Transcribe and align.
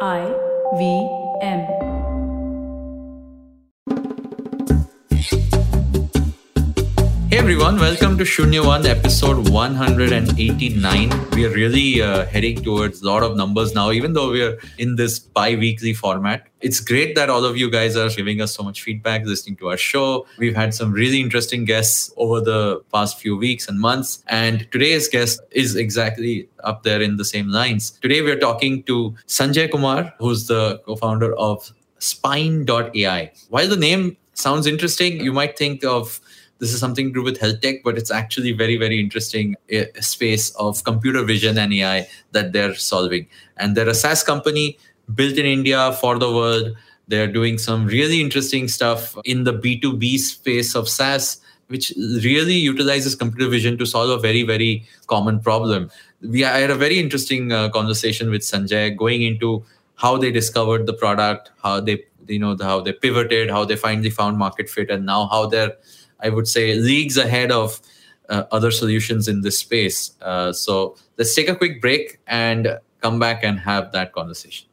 I 0.00 0.26
V 0.76 1.08
M. 1.40 1.93
Hey 7.34 7.40
everyone, 7.40 7.80
welcome 7.80 8.16
to 8.18 8.22
Shunya 8.22 8.64
One, 8.64 8.86
episode 8.86 9.48
189. 9.48 11.30
We 11.32 11.44
are 11.44 11.50
really 11.50 12.00
uh, 12.00 12.26
heading 12.26 12.62
towards 12.62 13.02
a 13.02 13.06
lot 13.06 13.24
of 13.24 13.36
numbers 13.36 13.74
now, 13.74 13.90
even 13.90 14.12
though 14.12 14.30
we 14.30 14.40
are 14.40 14.56
in 14.78 14.94
this 14.94 15.18
bi 15.18 15.56
weekly 15.56 15.94
format. 15.94 16.46
It's 16.60 16.78
great 16.78 17.16
that 17.16 17.30
all 17.30 17.44
of 17.44 17.56
you 17.56 17.68
guys 17.72 17.96
are 17.96 18.08
giving 18.08 18.40
us 18.40 18.54
so 18.54 18.62
much 18.62 18.82
feedback, 18.82 19.24
listening 19.24 19.56
to 19.56 19.70
our 19.70 19.76
show. 19.76 20.28
We've 20.38 20.54
had 20.54 20.74
some 20.74 20.92
really 20.92 21.20
interesting 21.20 21.64
guests 21.64 22.14
over 22.16 22.40
the 22.40 22.84
past 22.92 23.18
few 23.18 23.36
weeks 23.36 23.66
and 23.66 23.80
months. 23.80 24.22
And 24.28 24.70
today's 24.70 25.08
guest 25.08 25.40
is 25.50 25.74
exactly 25.74 26.48
up 26.62 26.84
there 26.84 27.02
in 27.02 27.16
the 27.16 27.24
same 27.24 27.48
lines. 27.48 27.98
Today 28.00 28.22
we're 28.22 28.38
talking 28.38 28.84
to 28.84 29.12
Sanjay 29.26 29.72
Kumar, 29.72 30.14
who's 30.20 30.46
the 30.46 30.80
co 30.86 30.94
founder 30.94 31.34
of 31.34 31.68
Spyne.ai. 31.98 33.32
While 33.48 33.68
the 33.68 33.76
name 33.76 34.18
sounds 34.34 34.68
interesting, 34.68 35.20
you 35.20 35.32
might 35.32 35.58
think 35.58 35.84
of 35.84 36.20
this 36.58 36.72
is 36.72 36.80
something 36.80 37.08
to 37.08 37.14
do 37.14 37.22
with 37.22 37.40
health 37.40 37.60
tech, 37.60 37.82
but 37.82 37.98
it's 37.98 38.10
actually 38.10 38.52
very, 38.52 38.76
very 38.76 39.00
interesting 39.00 39.56
uh, 39.74 39.84
space 40.00 40.50
of 40.56 40.82
computer 40.84 41.22
vision 41.22 41.58
and 41.58 41.72
AI 41.72 42.08
that 42.32 42.52
they're 42.52 42.74
solving. 42.74 43.26
And 43.56 43.76
they're 43.76 43.88
a 43.88 43.94
SaaS 43.94 44.22
company 44.22 44.78
built 45.14 45.36
in 45.36 45.46
India 45.46 45.92
for 46.00 46.18
the 46.18 46.30
world. 46.32 46.76
They're 47.08 47.30
doing 47.30 47.58
some 47.58 47.86
really 47.86 48.20
interesting 48.20 48.68
stuff 48.68 49.16
in 49.24 49.44
the 49.44 49.52
B2B 49.52 50.18
space 50.18 50.74
of 50.74 50.88
SaaS, 50.88 51.40
which 51.68 51.92
really 52.22 52.54
utilizes 52.54 53.14
computer 53.14 53.50
vision 53.50 53.76
to 53.78 53.86
solve 53.86 54.10
a 54.10 54.18
very, 54.18 54.42
very 54.42 54.86
common 55.06 55.40
problem. 55.40 55.90
We 56.22 56.44
I 56.44 56.58
had 56.58 56.70
a 56.70 56.76
very 56.76 56.98
interesting 56.98 57.52
uh, 57.52 57.68
conversation 57.68 58.30
with 58.30 58.40
Sanjay 58.40 58.96
going 58.96 59.22
into 59.22 59.64
how 59.96 60.16
they 60.16 60.30
discovered 60.30 60.86
the 60.86 60.94
product, 60.94 61.50
how 61.62 61.80
they 61.80 62.04
you 62.26 62.38
know 62.38 62.56
how 62.58 62.80
they 62.80 62.92
pivoted, 62.92 63.50
how 63.50 63.66
they 63.66 63.76
finally 63.76 64.08
found 64.08 64.38
market 64.38 64.70
fit, 64.70 64.90
and 64.90 65.04
now 65.04 65.26
how 65.26 65.46
they're 65.46 65.72
I 66.20 66.30
would 66.30 66.48
say, 66.48 66.74
leagues 66.74 67.16
ahead 67.16 67.50
of 67.50 67.80
uh, 68.28 68.44
other 68.50 68.70
solutions 68.70 69.28
in 69.28 69.42
this 69.42 69.58
space. 69.58 70.12
Uh, 70.22 70.52
so 70.52 70.96
let's 71.18 71.34
take 71.34 71.48
a 71.48 71.56
quick 71.56 71.80
break 71.80 72.20
and 72.26 72.78
come 73.00 73.18
back 73.18 73.44
and 73.44 73.58
have 73.60 73.92
that 73.92 74.12
conversation. 74.12 74.68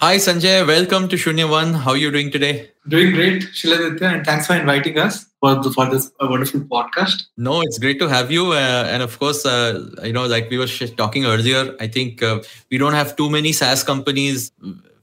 Hi 0.00 0.14
Sanjay, 0.14 0.64
welcome 0.64 1.08
to 1.08 1.16
Shunya 1.16 1.50
One. 1.50 1.74
How 1.74 1.90
are 1.90 1.96
you 1.96 2.12
doing 2.12 2.30
today? 2.30 2.70
Doing 2.86 3.14
great, 3.14 3.42
Shiladitya, 3.42 4.14
and 4.14 4.24
thanks 4.24 4.46
for 4.46 4.54
inviting 4.54 4.96
us 4.96 5.26
for 5.40 5.56
the, 5.56 5.72
for 5.72 5.90
this 5.90 6.12
wonderful 6.20 6.60
podcast. 6.60 7.24
No, 7.36 7.62
it's 7.62 7.80
great 7.80 7.98
to 7.98 8.06
have 8.06 8.30
you, 8.30 8.52
uh, 8.52 8.86
and 8.88 9.02
of 9.02 9.18
course, 9.18 9.44
uh, 9.44 9.90
you 10.04 10.12
know, 10.12 10.26
like 10.26 10.50
we 10.50 10.58
were 10.58 10.68
sh- 10.68 10.92
talking 10.96 11.26
earlier, 11.26 11.74
I 11.80 11.88
think 11.88 12.22
uh, 12.22 12.42
we 12.70 12.78
don't 12.78 12.92
have 12.92 13.16
too 13.16 13.28
many 13.28 13.50
SaaS 13.50 13.82
companies 13.82 14.52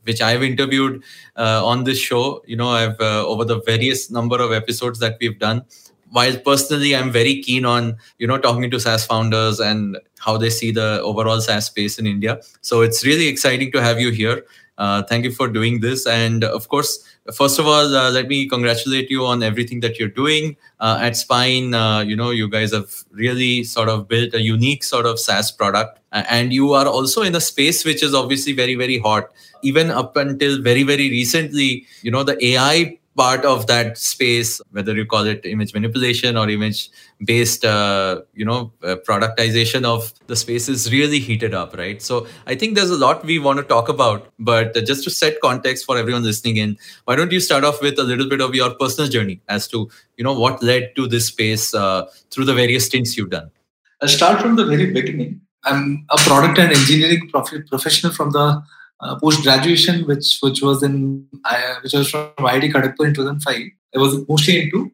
which 0.06 0.22
I've 0.22 0.44
interviewed 0.44 1.04
uh, 1.36 1.66
on 1.66 1.84
this 1.84 2.00
show. 2.00 2.44
You 2.46 2.56
know, 2.56 2.70
I've 2.70 3.00
uh, 3.00 3.26
over 3.26 3.46
the 3.46 3.62
various 3.62 4.10
number 4.10 4.42
of 4.42 4.52
episodes 4.52 5.00
that 5.00 5.18
we've 5.20 5.38
done. 5.38 5.66
While 6.12 6.38
personally, 6.38 6.96
I'm 6.96 7.12
very 7.12 7.42
keen 7.42 7.66
on 7.66 7.98
you 8.20 8.28
know 8.28 8.38
talking 8.38 8.72
to 8.72 8.80
SaaS 8.80 9.06
founders 9.06 9.60
and 9.60 9.98
how 10.20 10.38
they 10.38 10.50
see 10.50 10.72
the 10.72 11.02
overall 11.02 11.42
SaaS 11.42 11.66
space 11.66 12.00
in 12.00 12.08
India. 12.08 12.40
So 12.62 12.82
it's 12.82 13.06
really 13.06 13.28
exciting 13.28 13.72
to 13.74 13.82
have 13.82 14.00
you 14.00 14.12
here. 14.12 14.44
Uh, 14.78 15.04
thank 15.04 15.24
you 15.24 15.32
for 15.32 15.48
doing 15.48 15.80
this, 15.80 16.06
and 16.06 16.44
of 16.44 16.68
course, 16.68 17.04
first 17.34 17.60
of 17.60 17.66
all, 17.66 17.96
uh, 17.96 18.12
let 18.12 18.28
me 18.28 18.48
congratulate 18.48 19.10
you 19.10 19.26
on 19.26 19.42
everything 19.42 19.80
that 19.80 19.98
you're 19.98 20.10
doing 20.10 20.58
uh, 20.82 21.00
at 21.02 21.14
Spyne. 21.14 21.74
Uh, 21.74 22.02
you 22.02 22.16
know, 22.16 22.30
you 22.30 22.50
guys 22.50 22.74
have 22.74 22.94
really 23.12 23.64
sort 23.64 23.88
of 23.88 24.08
built 24.08 24.34
a 24.34 24.42
unique 24.42 24.84
sort 24.84 25.06
of 25.06 25.18
SaaS 25.18 25.50
product, 25.50 26.00
and 26.12 26.52
you 26.52 26.74
are 26.74 26.88
also 26.88 27.22
in 27.22 27.36
a 27.36 27.42
space 27.42 27.86
which 27.86 28.04
is 28.04 28.14
obviously 28.14 28.52
very, 28.52 28.76
very 28.76 29.00
hot. 29.00 29.32
Even 29.62 29.90
up 29.90 30.18
until 30.18 30.62
very, 30.62 30.84
very 30.84 31.10
recently, 31.10 31.86
you 32.02 32.12
know, 32.12 32.24
the 32.24 32.38
AI 32.46 33.00
part 33.16 33.46
of 33.46 33.68
that 33.68 33.98
space, 33.98 34.62
whether 34.72 34.94
you 34.94 35.06
call 35.06 35.26
it 35.26 35.46
image 35.46 35.74
manipulation 35.74 36.36
or 36.36 36.50
image 36.50 36.90
based, 37.24 37.64
uh, 37.64 38.22
you 38.34 38.44
know, 38.44 38.74
uh, 38.84 38.96
productization 39.08 39.86
of 39.86 40.14
the 40.28 40.36
space 40.36 40.68
is 40.68 40.92
really 40.92 41.20
heated 41.20 41.54
up, 41.54 41.78
right? 41.78 42.02
So 42.02 42.28
I 42.46 42.56
think 42.56 42.76
there's 42.76 42.90
a 42.90 42.98
lot 42.98 43.24
we 43.24 43.40
want 43.40 43.58
to 43.60 43.64
talk 43.64 43.88
about, 43.88 44.32
but 44.38 44.76
just 44.86 45.04
to 45.06 45.10
set 45.10 45.40
context 45.42 45.86
for 45.86 45.98
everyone 45.98 46.24
listening 46.24 46.58
in, 46.58 46.78
why 47.06 47.16
don't 47.16 47.32
you 47.32 47.40
start 47.40 47.64
off 47.64 47.82
with 47.82 47.98
a 48.00 48.04
little 48.04 48.28
bit 48.28 48.42
of 48.42 48.54
your 48.54 48.74
personal 48.76 49.10
journey 49.10 49.42
as 49.48 49.68
to, 49.70 49.90
you 50.18 50.24
know, 50.24 50.38
what 50.38 50.62
led 50.62 50.94
to 50.98 51.08
this 51.08 51.28
space 51.28 51.74
uh, 51.74 52.06
through 52.32 52.46
the 52.46 52.54
various 52.54 52.88
stints 52.88 53.16
you've 53.16 53.30
done? 53.30 53.50
I'll 54.02 54.10
start 54.10 54.42
from 54.42 54.58
the 54.58 54.66
very 54.66 54.92
beginning. 54.92 55.42
I'm 55.64 56.06
a 56.12 56.18
product 56.18 56.60
and 56.60 56.72
engineering 56.72 57.30
prof- 57.30 57.66
professional 57.70 58.14
from 58.14 58.32
the 58.32 58.62
uh, 59.02 59.20
post 59.20 59.44
graduation, 59.44 60.06
which 60.08 60.40
which 60.42 60.62
was 60.62 60.84
in 60.84 61.28
uh, 61.44 61.76
which 61.84 61.94
was 61.94 62.10
from 62.10 62.32
IIT 62.38 62.72
Kharagpur 62.74 63.08
in 63.08 63.14
2005. 63.14 63.56
I 63.96 64.00
was 64.00 64.28
mostly 64.28 64.64
into 64.64 64.92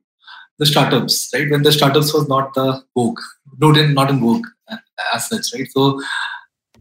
the 0.60 0.66
startups, 0.66 1.30
right? 1.34 1.50
When 1.50 1.64
the 1.64 1.72
startups 1.72 2.14
was 2.14 2.28
not 2.28 2.54
the 2.54 2.84
vogue, 2.96 3.20
not 3.58 3.78
in 3.78 3.94
not 3.94 4.10
in 4.10 4.20
vogue 4.20 4.46
uh, 4.70 4.78
as 5.14 5.28
such, 5.28 5.54
right? 5.54 5.70
So 5.72 6.02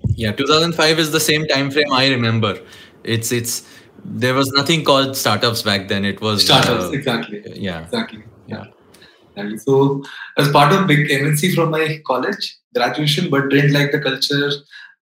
yeah, 0.08 0.32
2005 0.32 0.98
is 0.98 1.12
the 1.12 1.20
same 1.20 1.46
time 1.46 1.70
frame 1.70 1.92
I 1.92 2.08
remember. 2.08 2.58
It's 3.04 3.32
it's 3.32 3.66
there 4.04 4.34
was 4.34 4.50
nothing 4.52 4.84
called 4.84 5.16
startups 5.16 5.62
back 5.62 5.88
then. 5.88 6.04
It 6.04 6.20
was 6.20 6.44
startups 6.44 6.84
uh, 6.84 6.90
exactly. 6.90 7.42
Yeah, 7.54 7.84
exactly. 7.84 8.22
Yeah. 8.46 8.64
yeah. 9.36 9.56
So, 9.58 10.04
as 10.38 10.50
part 10.50 10.72
of 10.72 10.86
big 10.86 11.08
MNC 11.08 11.54
from 11.54 11.70
my 11.70 12.00
college 12.06 12.58
graduation, 12.74 13.30
but 13.30 13.48
didn't 13.50 13.72
like 13.72 13.92
the 13.92 14.00
culture, 14.00 14.50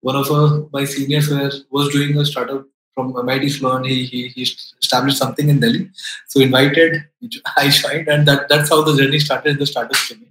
one 0.00 0.16
of 0.16 0.30
uh, 0.30 0.62
my 0.72 0.84
seniors 0.84 1.28
was 1.70 1.92
doing 1.92 2.16
a 2.18 2.24
startup 2.24 2.64
from 2.94 3.16
MIT 3.18 3.48
Sloan. 3.50 3.84
He, 3.84 4.04
he, 4.04 4.28
he 4.28 4.42
established 4.42 5.18
something 5.18 5.48
in 5.48 5.60
Delhi. 5.60 5.90
So 6.28 6.40
invited, 6.40 7.04
I 7.56 7.68
joined, 7.68 8.08
and 8.08 8.26
that, 8.26 8.48
that's 8.48 8.70
how 8.70 8.82
the 8.82 8.96
journey 8.96 9.18
started 9.18 9.58
the 9.58 9.66
startup 9.66 9.96
journey. 10.08 10.28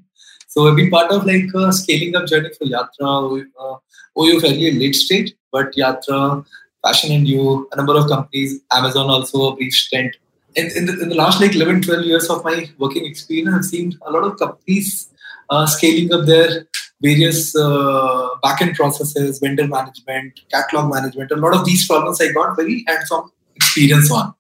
So 0.48 0.68
I've 0.68 0.76
been 0.76 0.90
part 0.90 1.12
of 1.12 1.26
like 1.26 1.46
a 1.54 1.72
scaling 1.72 2.16
up 2.16 2.28
journey 2.28 2.50
for 2.58 2.66
Yatra, 2.66 3.46
uh, 3.60 3.76
OYO 4.18 4.42
fairly 4.42 4.72
late 4.72 4.96
stage, 4.96 5.34
but 5.52 5.74
Yatra, 5.76 6.46
Fashion 6.84 7.12
and 7.12 7.28
You, 7.28 7.68
a 7.72 7.76
number 7.76 7.98
of 7.98 8.08
companies, 8.08 8.62
Amazon 8.72 9.10
also 9.10 9.52
a 9.52 9.56
brief 9.56 9.74
stint. 9.74 10.16
In, 10.56 10.72
in, 10.76 10.86
the, 10.86 11.00
in 11.04 11.10
the 11.10 11.16
last 11.16 11.40
like 11.40 11.54
11, 11.54 11.84
12 11.84 12.06
years 12.06 12.30
of 12.30 12.44
my 12.44 12.70
working 12.80 13.06
experience, 13.06 13.56
I've 13.56 13.66
seen 13.66 13.94
a 14.06 14.12
lot 14.12 14.24
of 14.24 14.40
companies 14.40 15.10
uh, 15.50 15.68
scaling 15.68 16.12
up 16.14 16.26
their 16.26 16.68
various 17.02 17.56
uh, 17.56 18.30
backend 18.44 18.76
processes, 18.76 19.40
vendor 19.40 19.68
management, 19.68 20.40
catalog 20.52 20.94
management. 20.94 21.32
A 21.32 21.36
lot 21.36 21.56
of 21.56 21.66
these 21.66 21.88
problems 21.88 22.22
I 22.22 22.32
got 22.32 22.56
very 22.56 22.84
hands-on 22.88 23.30
experience 23.56 24.12
on 24.12 24.34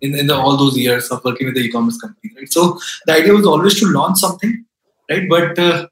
in, 0.00 0.18
in 0.18 0.26
the, 0.26 0.34
all 0.34 0.56
those 0.56 0.76
years 0.76 1.10
of 1.10 1.24
working 1.24 1.46
with 1.46 1.54
the 1.54 1.62
e-commerce 1.62 1.98
company. 1.98 2.32
Right? 2.36 2.52
So 2.52 2.78
the 3.06 3.14
idea 3.14 3.32
was 3.32 3.46
always 3.46 3.78
to 3.80 3.86
launch 3.86 4.18
something, 4.18 4.64
right? 5.10 5.28
But 5.28 5.58
uh, 5.58 5.86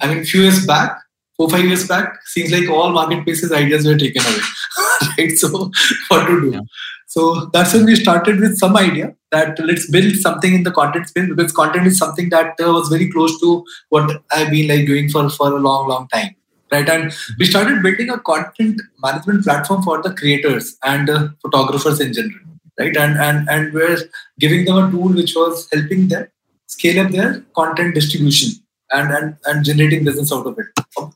I 0.00 0.14
mean, 0.14 0.24
few 0.24 0.42
years 0.42 0.66
back, 0.66 0.98
four 1.36 1.50
five 1.50 1.64
years 1.64 1.86
back, 1.86 2.14
seems 2.26 2.50
like 2.50 2.68
all 2.70 2.90
marketplaces 2.90 3.52
ideas 3.52 3.86
were 3.86 3.98
taken 3.98 4.22
away, 4.22 4.40
right? 5.18 5.32
So 5.32 5.48
what 6.08 6.26
to 6.26 6.40
do? 6.40 6.50
Yeah. 6.52 6.60
So 7.08 7.46
that's 7.54 7.72
when 7.72 7.86
we 7.86 7.96
started 7.96 8.38
with 8.38 8.58
some 8.58 8.76
idea 8.76 9.14
that 9.30 9.58
let's 9.60 9.90
build 9.90 10.14
something 10.16 10.52
in 10.54 10.62
the 10.62 10.70
content 10.70 11.08
space 11.08 11.26
because 11.26 11.52
content 11.52 11.86
is 11.86 11.96
something 11.98 12.28
that 12.28 12.60
uh, 12.60 12.70
was 12.70 12.90
very 12.90 13.10
close 13.10 13.40
to 13.40 13.64
what 13.88 14.22
I've 14.30 14.50
been 14.50 14.68
like 14.68 14.86
doing 14.86 15.08
for 15.08 15.30
for 15.30 15.56
a 15.56 15.58
long, 15.58 15.88
long 15.88 16.06
time, 16.08 16.36
right? 16.70 16.86
And 16.86 17.10
we 17.38 17.46
started 17.46 17.82
building 17.82 18.10
a 18.10 18.18
content 18.18 18.82
management 19.02 19.44
platform 19.44 19.82
for 19.82 20.02
the 20.02 20.12
creators 20.14 20.76
and 20.84 21.08
uh, 21.08 21.28
photographers 21.40 21.98
in 21.98 22.12
general, 22.12 22.44
right? 22.78 22.94
And 22.94 23.16
and 23.16 23.48
and 23.48 23.72
we're 23.72 23.98
giving 24.38 24.66
them 24.66 24.76
a 24.76 24.90
tool 24.90 25.08
which 25.08 25.34
was 25.34 25.66
helping 25.72 26.08
them 26.08 26.28
scale 26.66 27.06
up 27.06 27.10
their 27.10 27.40
content 27.56 27.94
distribution 27.94 28.50
and 28.90 29.10
and, 29.10 29.36
and 29.46 29.64
generating 29.64 30.04
business 30.04 30.30
out 30.30 30.46
of 30.46 30.58
it. 30.58 30.66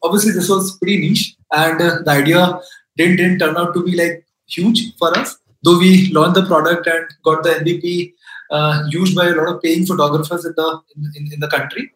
Obviously, 0.03 0.33
this 0.33 0.49
was 0.49 0.75
pretty 0.79 1.01
niche, 1.07 1.37
and 1.53 1.83
uh, 1.83 1.99
the 2.03 2.11
idea 2.11 2.59
didn't 2.97 3.17
didn't 3.17 3.41
turn 3.41 3.59
out 3.59 3.75
to 3.75 3.85
be 3.85 3.95
like 3.95 4.27
huge 4.47 4.97
for 4.97 5.17
us 5.19 5.39
though 5.63 5.79
we 5.79 6.11
launched 6.13 6.35
the 6.35 6.47
product 6.47 6.87
and 6.87 7.07
got 7.25 7.43
the 7.43 7.51
MVP 7.51 8.15
uh, 8.51 8.85
used 8.91 9.17
by 9.17 9.27
a 9.27 9.35
lot 9.35 9.49
of 9.49 9.63
paying 9.63 9.87
photographers 9.87 10.45
in 10.45 10.53
the 10.57 10.81
in, 11.17 11.33
in 11.33 11.41
the 11.41 11.49
country, 11.49 11.91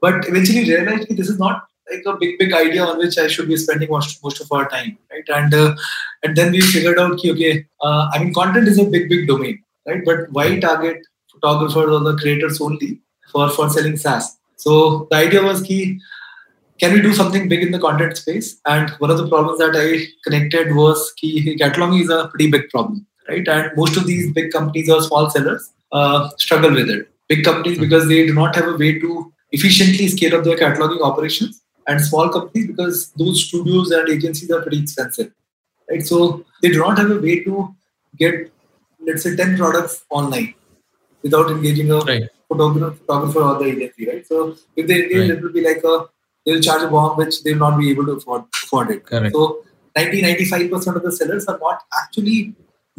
but 0.00 0.28
eventually 0.28 0.64
realized 0.64 1.08
this 1.16 1.28
is 1.28 1.38
not 1.38 1.66
like 1.90 2.02
a 2.06 2.16
big 2.18 2.38
big 2.38 2.52
idea 2.52 2.84
on 2.84 2.98
which 2.98 3.18
I 3.18 3.28
should 3.28 3.48
be 3.48 3.56
spending 3.56 3.90
most, 3.90 4.22
most 4.22 4.40
of 4.40 4.50
our 4.52 4.68
time, 4.68 4.98
right? 5.10 5.28
And 5.28 5.54
uh, 5.54 5.76
and 6.22 6.36
then 6.36 6.52
we 6.52 6.60
figured 6.60 6.98
out, 6.98 7.12
okay, 7.12 7.66
uh, 7.80 8.10
I 8.12 8.18
mean, 8.18 8.34
content 8.34 8.68
is 8.68 8.78
a 8.78 8.84
big 8.84 9.08
big 9.08 9.28
domain, 9.28 9.62
right? 9.86 10.02
But 10.04 10.30
why 10.32 10.58
target 10.58 10.98
photographers 11.32 11.76
or 11.76 12.00
the 12.00 12.16
creators 12.16 12.60
only 12.60 13.00
for 13.32 13.48
for 13.50 13.68
selling 13.70 13.96
SaaS? 13.96 14.38
So 14.56 15.08
the 15.10 15.16
idea 15.16 15.42
was 15.42 15.62
key 15.62 16.00
can 16.80 16.94
we 16.94 17.02
do 17.02 17.12
something 17.12 17.46
big 17.46 17.62
in 17.62 17.72
the 17.72 17.78
content 17.78 18.16
space? 18.16 18.58
And 18.64 18.88
one 19.00 19.10
of 19.10 19.18
the 19.18 19.28
problems 19.28 19.58
that 19.58 19.76
I 19.76 20.06
connected 20.24 20.74
was 20.74 21.12
key 21.18 21.56
cataloging 21.58 22.00
is 22.02 22.08
a 22.08 22.28
pretty 22.28 22.50
big 22.50 22.70
problem 22.70 23.06
right? 23.30 23.48
And 23.48 23.76
most 23.76 23.96
of 23.96 24.06
these 24.06 24.32
big 24.32 24.52
companies 24.52 24.90
or 24.90 25.02
small 25.02 25.30
sellers 25.30 25.70
uh, 25.92 26.28
struggle 26.36 26.72
with 26.72 26.90
it. 26.90 27.08
Big 27.28 27.44
companies 27.44 27.76
hmm. 27.78 27.84
because 27.84 28.08
they 28.08 28.26
do 28.26 28.34
not 28.34 28.54
have 28.56 28.68
a 28.68 28.76
way 28.76 28.98
to 28.98 29.32
efficiently 29.52 30.06
scale 30.08 30.36
up 30.36 30.44
their 30.44 30.56
cataloging 30.56 31.02
operations 31.02 31.62
and 31.86 32.00
small 32.00 32.28
companies 32.28 32.66
because 32.66 33.10
those 33.16 33.44
studios 33.44 33.90
and 33.90 34.08
agencies 34.08 34.50
are 34.50 34.62
pretty 34.62 34.80
expensive, 34.82 35.32
right? 35.90 36.06
So 36.06 36.44
they 36.62 36.70
do 36.70 36.78
not 36.78 36.98
have 36.98 37.10
a 37.10 37.20
way 37.20 37.42
to 37.44 37.74
get, 38.16 38.52
let's 39.00 39.22
say, 39.22 39.34
10 39.36 39.56
products 39.56 40.04
online 40.10 40.54
without 41.22 41.50
engaging 41.50 41.90
a 41.90 41.98
Right. 41.98 42.28
photographer, 42.48 42.96
photographer 42.96 43.42
or 43.42 43.58
the 43.58 43.66
agency, 43.72 44.08
right? 44.08 44.26
So 44.26 44.56
if 44.76 44.86
they 44.86 45.02
engage, 45.02 45.30
Right. 45.30 45.38
it 45.38 45.42
will 45.42 45.52
be 45.52 45.64
like 45.70 45.82
a 45.84 46.06
they'll 46.46 46.62
charge 46.66 46.82
a 46.82 46.88
bomb 46.88 47.16
which 47.16 47.42
they'll 47.42 47.64
not 47.64 47.78
be 47.78 47.90
able 47.90 48.06
to 48.06 48.12
afford 48.12 48.44
afford 48.62 48.90
it. 48.90 49.04
Correct. 49.04 49.34
So 49.34 49.64
90 49.96 50.22
95% 50.22 50.96
of 50.96 51.02
the 51.02 51.12
sellers 51.12 51.46
are 51.46 51.58
not 51.58 51.82
actually 52.02 52.54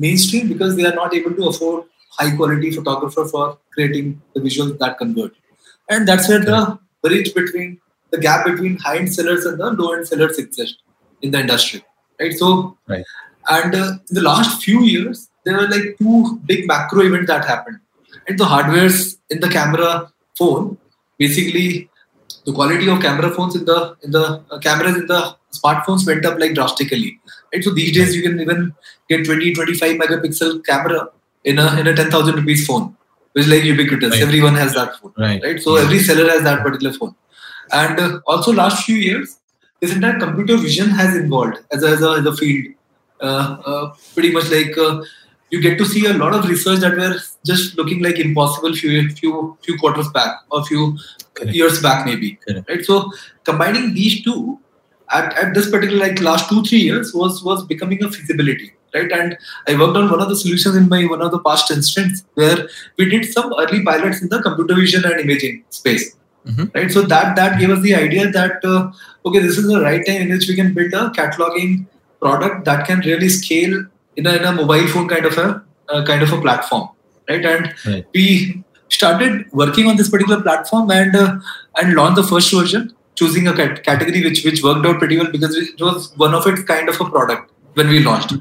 mainstream 0.05 0.47
because 0.53 0.75
they 0.77 0.85
are 0.89 0.95
not 0.95 1.13
able 1.19 1.33
to 1.39 1.47
afford 1.51 1.85
high 2.17 2.31
quality 2.35 2.71
photographer 2.77 3.25
for 3.33 3.45
creating 3.73 4.21
the 4.33 4.41
visuals 4.47 4.77
that 4.79 4.97
convert. 4.97 5.33
And 5.89 6.07
that's 6.07 6.27
where 6.29 6.43
the 6.51 6.79
bridge 7.03 7.33
between 7.33 7.79
the 8.11 8.19
gap 8.25 8.45
between 8.45 8.77
high 8.85 8.97
end 8.97 9.13
sellers 9.17 9.45
and 9.45 9.59
the 9.59 9.69
low 9.81 9.93
end 9.93 10.07
sellers 10.07 10.37
exists 10.37 10.77
in 11.21 11.31
the 11.31 11.39
industry. 11.39 11.83
Right. 12.19 12.33
So 12.41 12.77
Right. 12.87 13.05
and 13.49 13.75
uh, 13.75 13.91
in 14.09 14.15
the 14.19 14.25
last 14.31 14.63
few 14.63 14.81
years, 14.83 15.29
there 15.45 15.55
were 15.59 15.67
like 15.75 15.87
two 15.99 16.39
big 16.45 16.67
macro 16.67 17.01
events 17.09 17.27
that 17.27 17.45
happened. 17.45 17.79
And 18.27 18.37
the 18.37 18.45
hardwares 18.45 18.97
in 19.29 19.39
the 19.39 19.49
camera 19.49 20.11
phone, 20.37 20.77
basically, 21.17 21.89
the 22.45 22.53
quality 22.53 22.89
of 22.89 23.01
camera 23.01 23.29
phones 23.37 23.55
in 23.55 23.65
the 23.65 23.79
in 24.03 24.11
the 24.17 24.25
uh, 24.51 24.59
cameras 24.59 24.97
in 25.01 25.07
the 25.13 25.21
smartphones 25.59 26.05
went 26.09 26.25
up 26.25 26.39
like 26.43 26.53
drastically. 26.59 27.19
Right. 27.53 27.63
So 27.63 27.71
these 27.73 27.93
days 27.95 28.15
you 28.15 28.21
can 28.23 28.39
even 28.39 28.73
get 29.09 29.25
20, 29.25 29.53
25 29.53 29.97
megapixel 29.97 30.65
camera 30.65 31.09
in 31.43 31.59
a 31.59 31.79
in 31.79 31.87
a 31.87 31.95
10,000 31.95 32.35
rupees 32.35 32.65
phone, 32.67 32.95
which 33.33 33.45
is 33.45 33.51
like 33.51 33.63
ubiquitous. 33.63 34.11
Right. 34.11 34.21
Everyone 34.21 34.55
has 34.55 34.73
that 34.75 34.95
phone 34.99 35.13
Right. 35.17 35.41
right? 35.43 35.59
So 35.61 35.75
every 35.75 35.99
seller 35.99 36.29
has 36.29 36.43
that 36.43 36.63
particular 36.63 36.93
phone. 36.93 37.15
And 37.71 37.99
uh, 37.99 38.19
also, 38.27 38.51
last 38.53 38.85
few 38.85 38.95
years, 38.95 39.37
this 39.79 39.93
entire 39.93 40.19
computer 40.19 40.57
vision 40.57 40.89
has 40.89 41.15
evolved 41.15 41.57
as 41.71 41.83
a, 41.83 41.89
as 41.89 42.01
a, 42.03 42.09
as 42.11 42.25
a 42.25 42.35
field. 42.35 42.73
Uh, 43.21 43.57
uh, 43.65 43.93
pretty 44.13 44.31
much 44.31 44.49
like 44.49 44.75
uh, 44.77 45.03
you 45.51 45.61
get 45.61 45.77
to 45.77 45.85
see 45.85 46.05
a 46.07 46.13
lot 46.13 46.33
of 46.33 46.47
research 46.49 46.79
that 46.79 46.95
were 46.97 47.15
just 47.45 47.77
looking 47.77 48.01
like 48.01 48.17
impossible 48.19 48.73
few 48.73 49.09
few 49.11 49.57
few 49.63 49.77
quarters 49.77 50.09
back 50.09 50.37
or 50.49 50.63
few 50.65 50.97
Correct. 51.35 51.53
years 51.55 51.81
back 51.81 52.05
maybe. 52.05 52.39
Correct. 52.47 52.67
Right. 52.69 52.83
So 52.83 53.11
combining 53.43 53.93
these 53.93 54.23
two 54.23 54.59
at, 55.13 55.33
at 55.37 55.53
this 55.53 55.69
particular 55.69 55.99
like 56.05 56.21
last 56.21 56.49
two 56.49 56.63
three 56.63 56.79
years 56.89 57.13
was 57.13 57.43
was 57.43 57.63
becoming 57.65 58.03
a 58.03 58.11
feasibility 58.11 58.69
right 58.95 59.11
and 59.19 59.37
i 59.69 59.75
worked 59.81 59.97
on 60.01 60.09
one 60.13 60.21
of 60.25 60.29
the 60.29 60.35
solutions 60.43 60.75
in 60.81 60.87
my 60.93 61.01
one 61.13 61.21
of 61.27 61.31
the 61.35 61.39
past 61.47 61.71
instance 61.75 62.23
where 62.35 62.67
we 62.97 63.05
did 63.13 63.25
some 63.35 63.53
early 63.63 63.83
pilots 63.89 64.21
in 64.21 64.29
the 64.33 64.41
computer 64.47 64.75
vision 64.83 65.03
and 65.11 65.19
imaging 65.27 65.63
space 65.81 66.07
Mhm. 66.49 66.65
right 66.75 66.91
so 66.93 67.01
that 67.13 67.35
that 67.39 67.59
gave 67.59 67.71
us 67.73 67.81
the 67.81 67.93
idea 67.95 68.23
that 68.35 68.63
uh, 68.73 68.79
okay 69.29 69.39
this 69.47 69.57
is 69.61 69.67
the 69.71 69.79
right 69.81 70.03
time 70.07 70.21
in 70.23 70.29
which 70.35 70.47
we 70.51 70.55
can 70.59 70.69
build 70.77 70.93
a 71.01 71.03
cataloging 71.17 71.73
product 72.23 72.65
that 72.69 72.79
can 72.87 72.99
really 73.09 73.29
scale 73.29 73.75
in 74.17 74.25
a, 74.31 74.33
in 74.39 74.43
a 74.51 74.53
mobile 74.61 74.87
phone 74.93 75.07
kind 75.11 75.27
of 75.29 75.37
a 75.43 75.47
uh, 75.89 76.01
kind 76.09 76.23
of 76.27 76.33
a 76.37 76.39
platform 76.45 76.87
right 77.29 77.45
and 77.53 77.69
Right. 77.89 78.07
we 78.15 78.25
started 78.97 79.45
working 79.61 79.85
on 79.91 79.95
this 80.01 80.09
particular 80.15 80.41
platform 80.47 80.89
and 80.97 81.15
uh, 81.15 81.29
and 81.81 81.93
launched 81.99 82.19
the 82.21 82.27
first 82.33 82.51
version 82.59 82.89
choosing 83.21 83.47
a 83.53 83.55
cat- 83.61 83.83
category 83.89 84.23
which 84.27 84.43
which 84.49 84.63
worked 84.69 84.85
out 84.91 84.99
pretty 85.03 85.17
well 85.21 85.31
because 85.37 85.55
it 85.63 85.85
was 85.89 86.11
one 86.25 86.39
of 86.39 86.47
its 86.53 86.63
kind 86.73 86.95
of 86.95 87.01
a 87.05 87.09
product 87.15 87.51
when 87.79 87.89
we 87.95 87.99
launched 88.09 88.33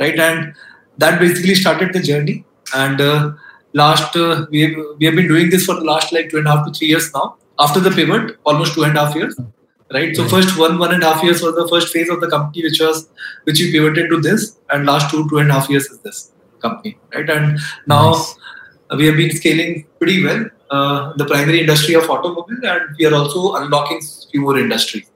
right? 0.00 0.18
And 0.18 0.54
that 0.98 1.20
basically 1.20 1.54
started 1.54 1.92
the 1.92 2.00
journey. 2.00 2.44
And 2.74 3.00
uh, 3.00 3.32
last 3.72 4.16
uh, 4.16 4.46
we 4.50 4.60
have, 4.62 4.76
we 4.98 5.06
have 5.06 5.14
been 5.14 5.28
doing 5.28 5.50
this 5.50 5.64
for 5.64 5.74
the 5.74 5.84
last 5.84 6.12
like 6.12 6.30
two 6.30 6.38
and 6.38 6.46
a 6.46 6.50
half 6.56 6.66
to 6.66 6.72
three 6.72 6.88
years 6.88 7.12
now. 7.14 7.36
After 7.58 7.80
the 7.80 7.90
pivot 7.90 8.36
almost 8.44 8.74
two 8.74 8.84
and 8.84 8.96
a 8.96 9.04
half 9.04 9.14
years 9.14 9.38
right? 9.92 10.14
So 10.14 10.28
first 10.28 10.58
one 10.58 10.78
one 10.78 10.92
and 10.94 11.02
a 11.02 11.12
half 11.12 11.22
years 11.24 11.42
was 11.42 11.54
the 11.54 11.66
first 11.68 11.92
phase 11.92 12.08
of 12.08 12.20
the 12.20 12.28
company 12.28 12.62
which 12.62 12.80
was 12.80 13.08
which 13.44 13.60
we 13.60 13.72
pivoted 13.72 14.10
to 14.10 14.20
this. 14.20 14.58
And 14.70 14.86
last 14.86 15.10
two 15.10 15.28
two 15.28 15.38
and 15.38 15.50
a 15.50 15.54
half 15.54 15.68
years 15.68 15.86
is 15.86 15.98
this 16.00 16.32
company 16.60 16.98
right? 17.14 17.28
And 17.28 17.58
now 17.86 18.12
Nice. 18.12 18.36
we 18.96 19.06
have 19.06 19.16
been 19.16 19.34
scaling 19.40 19.86
pretty 19.98 20.24
well 20.24 20.46
uh, 20.70 21.12
the 21.16 21.24
primary 21.24 21.60
industry 21.60 21.94
of 21.94 22.08
automobile. 22.10 22.64
And 22.64 22.96
we 22.98 23.06
are 23.06 23.14
also 23.14 23.54
unlocking 23.54 24.00
few 24.30 24.40
more 24.40 24.58
industries 24.58 25.10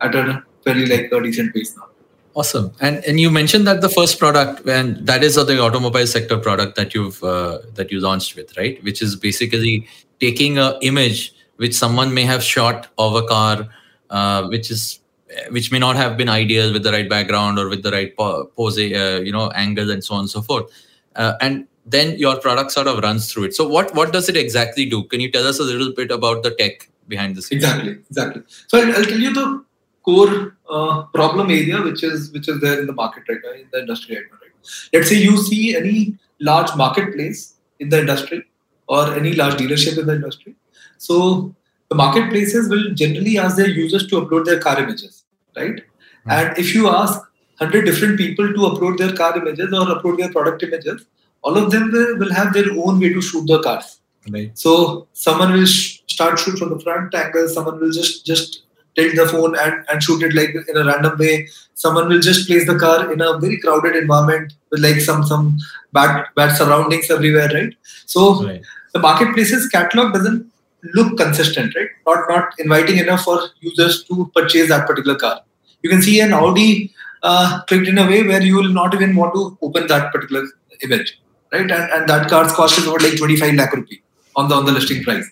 at 0.00 0.14
a 0.14 0.42
fairly 0.64 0.86
like 0.86 1.12
a 1.12 1.20
decent 1.20 1.54
pace 1.54 1.76
now 1.76 1.88
Awesome. 2.36 2.70
And 2.82 3.02
and 3.06 3.18
you 3.18 3.30
mentioned 3.30 3.66
that 3.66 3.80
the 3.80 3.88
first 3.88 4.18
product, 4.18 4.68
and 4.68 5.06
that 5.06 5.24
is 5.24 5.36
the 5.36 5.58
automobile 5.58 6.06
sector 6.06 6.36
product 6.36 6.76
that 6.76 6.94
you've 6.94 7.24
uh, 7.24 7.60
that 7.76 7.90
you 7.90 7.98
launched 7.98 8.36
with, 8.36 8.54
right? 8.58 8.82
Which 8.84 9.00
is 9.00 9.16
basically 9.16 9.88
taking 10.20 10.58
a 10.58 10.78
image 10.82 11.32
which 11.56 11.74
someone 11.74 12.12
may 12.12 12.24
have 12.24 12.42
shot 12.42 12.88
of 12.98 13.14
a 13.14 13.26
car, 13.26 13.68
uh, 14.10 14.48
which 14.48 14.70
is 14.70 15.00
which 15.48 15.72
may 15.72 15.78
not 15.78 15.96
have 15.96 16.18
been 16.18 16.28
ideal 16.28 16.74
with 16.74 16.82
the 16.82 16.92
right 16.92 17.08
background 17.08 17.58
or 17.58 17.70
with 17.70 17.82
the 17.82 17.90
right 17.90 18.14
pose, 18.14 18.78
uh, 18.78 19.22
you 19.24 19.32
know, 19.32 19.48
angle 19.52 19.90
and 19.90 20.04
so 20.04 20.14
on 20.14 20.20
and 20.20 20.30
so 20.30 20.42
forth. 20.42 20.70
Uh, 21.14 21.32
and 21.40 21.66
then 21.86 22.18
your 22.18 22.38
product 22.38 22.70
sort 22.70 22.86
of 22.86 22.98
runs 22.98 23.32
through 23.32 23.44
it. 23.44 23.54
So 23.54 23.66
what 23.66 23.94
what 23.94 24.12
does 24.12 24.28
it 24.28 24.36
exactly 24.36 24.84
do? 24.84 25.04
Can 25.04 25.20
you 25.20 25.32
tell 25.32 25.46
us 25.46 25.58
a 25.58 25.64
little 25.64 25.90
bit 25.90 26.10
about 26.10 26.42
the 26.42 26.50
tech 26.50 26.90
behind 27.08 27.36
the 27.36 27.42
scenes? 27.42 27.64
Exactly, 27.64 27.92
exactly. 27.92 28.42
So 28.66 28.78
I'll, 28.78 28.96
I'll 28.96 29.04
tell 29.04 29.18
you 29.18 29.32
the 29.32 29.64
core 30.04 30.56
uh, 30.70 31.02
problem 31.14 31.50
area 31.50 31.80
which 31.82 32.02
is 32.04 32.32
which 32.32 32.48
is 32.48 32.60
there 32.60 32.78
in 32.80 32.86
the 32.86 32.92
market 32.92 33.24
right 33.28 33.38
now 33.44 33.52
in 33.52 33.68
the 33.72 33.80
industry 33.80 34.16
right 34.16 34.24
now. 34.30 34.38
Right? 34.42 34.52
Let's 34.92 35.08
say 35.08 35.16
you 35.16 35.36
see 35.38 35.76
any 35.76 36.16
large 36.40 36.74
marketplace 36.76 37.54
in 37.80 37.88
the 37.88 38.00
industry 38.00 38.44
or 38.88 39.14
any 39.14 39.32
large 39.32 39.54
dealership 39.54 39.98
in 39.98 40.06
the 40.06 40.14
industry. 40.14 40.54
So 40.98 41.54
the 41.88 41.94
marketplaces 41.94 42.68
will 42.68 42.94
generally 42.94 43.38
ask 43.38 43.56
their 43.56 43.68
users 43.68 44.06
to 44.08 44.20
upload 44.20 44.44
their 44.44 44.58
car 44.58 44.78
images, 44.80 45.24
right? 45.56 45.82
And 46.26 46.58
if 46.58 46.74
you 46.74 46.88
ask 46.88 47.20
100 47.58 47.84
different 47.84 48.18
people 48.18 48.48
to 48.48 48.60
upload 48.60 48.98
their 48.98 49.12
car 49.12 49.36
images 49.36 49.72
or 49.72 49.86
upload 49.86 50.18
their 50.18 50.32
product 50.32 50.62
images, 50.62 51.06
all 51.42 51.56
of 51.56 51.70
them 51.70 51.90
will, 51.92 52.18
will 52.18 52.32
have 52.32 52.52
their 52.52 52.70
own 52.72 53.00
way 53.00 53.12
to 53.12 53.22
shoot 53.22 53.46
the 53.46 53.62
cars. 53.62 54.00
Right. 54.30 54.56
So 54.58 55.06
someone 55.12 55.52
will 55.52 55.66
sh- 55.66 56.00
start 56.08 56.38
shoot 56.38 56.58
from 56.58 56.70
the 56.70 56.80
front 56.80 57.14
angle. 57.14 57.48
Someone 57.48 57.78
will 57.80 57.92
just 57.92 58.26
just 58.26 58.62
tilt 58.96 59.14
the 59.14 59.26
phone 59.28 59.56
and, 59.58 59.84
and 59.90 60.02
shoot 60.02 60.22
it 60.22 60.34
like 60.34 60.54
in 60.68 60.76
a 60.76 60.84
random 60.84 61.16
way. 61.18 61.48
Someone 61.74 62.08
will 62.08 62.20
just 62.20 62.46
place 62.48 62.66
the 62.66 62.78
car 62.78 63.12
in 63.12 63.20
a 63.20 63.38
very 63.38 63.58
crowded 63.60 63.94
environment 63.94 64.54
with 64.70 64.80
like 64.82 65.00
some 65.00 65.24
some 65.24 65.56
bad 65.92 66.26
bad 66.34 66.56
surroundings 66.56 67.10
everywhere, 67.10 67.48
right? 67.54 67.72
So 68.06 68.44
Right. 68.44 68.62
the 68.94 68.98
marketplace's 69.00 69.68
catalog 69.68 70.12
doesn't 70.14 70.50
look 70.94 71.16
consistent, 71.18 71.74
right? 71.76 71.88
Not 72.06 72.28
not 72.28 72.54
inviting 72.58 72.98
enough 72.98 73.22
for 73.24 73.38
users 73.60 74.02
to 74.04 74.30
purchase 74.34 74.68
that 74.70 74.86
particular 74.86 75.16
car. 75.16 75.40
You 75.82 75.90
can 75.90 76.02
see 76.02 76.18
an 76.20 76.32
Audi 76.32 76.92
uh, 77.22 77.62
clicked 77.68 77.86
in 77.86 77.98
a 77.98 78.06
way 78.06 78.22
where 78.26 78.42
you 78.42 78.56
will 78.56 78.72
not 78.80 78.94
even 78.94 79.14
want 79.14 79.34
to 79.34 79.56
open 79.62 79.86
that 79.88 80.12
particular 80.12 80.44
image, 80.82 81.20
right? 81.52 81.60
And, 81.60 81.70
and 81.70 82.08
that 82.08 82.28
car's 82.28 82.52
cost 82.52 82.78
is 82.78 82.86
about 82.86 83.02
like 83.02 83.16
25 83.16 83.54
lakh 83.54 83.72
rupee 83.72 84.02
on 84.36 84.48
the 84.48 84.54
on 84.54 84.64
the 84.66 84.72
listing 84.72 85.02
price. 85.02 85.26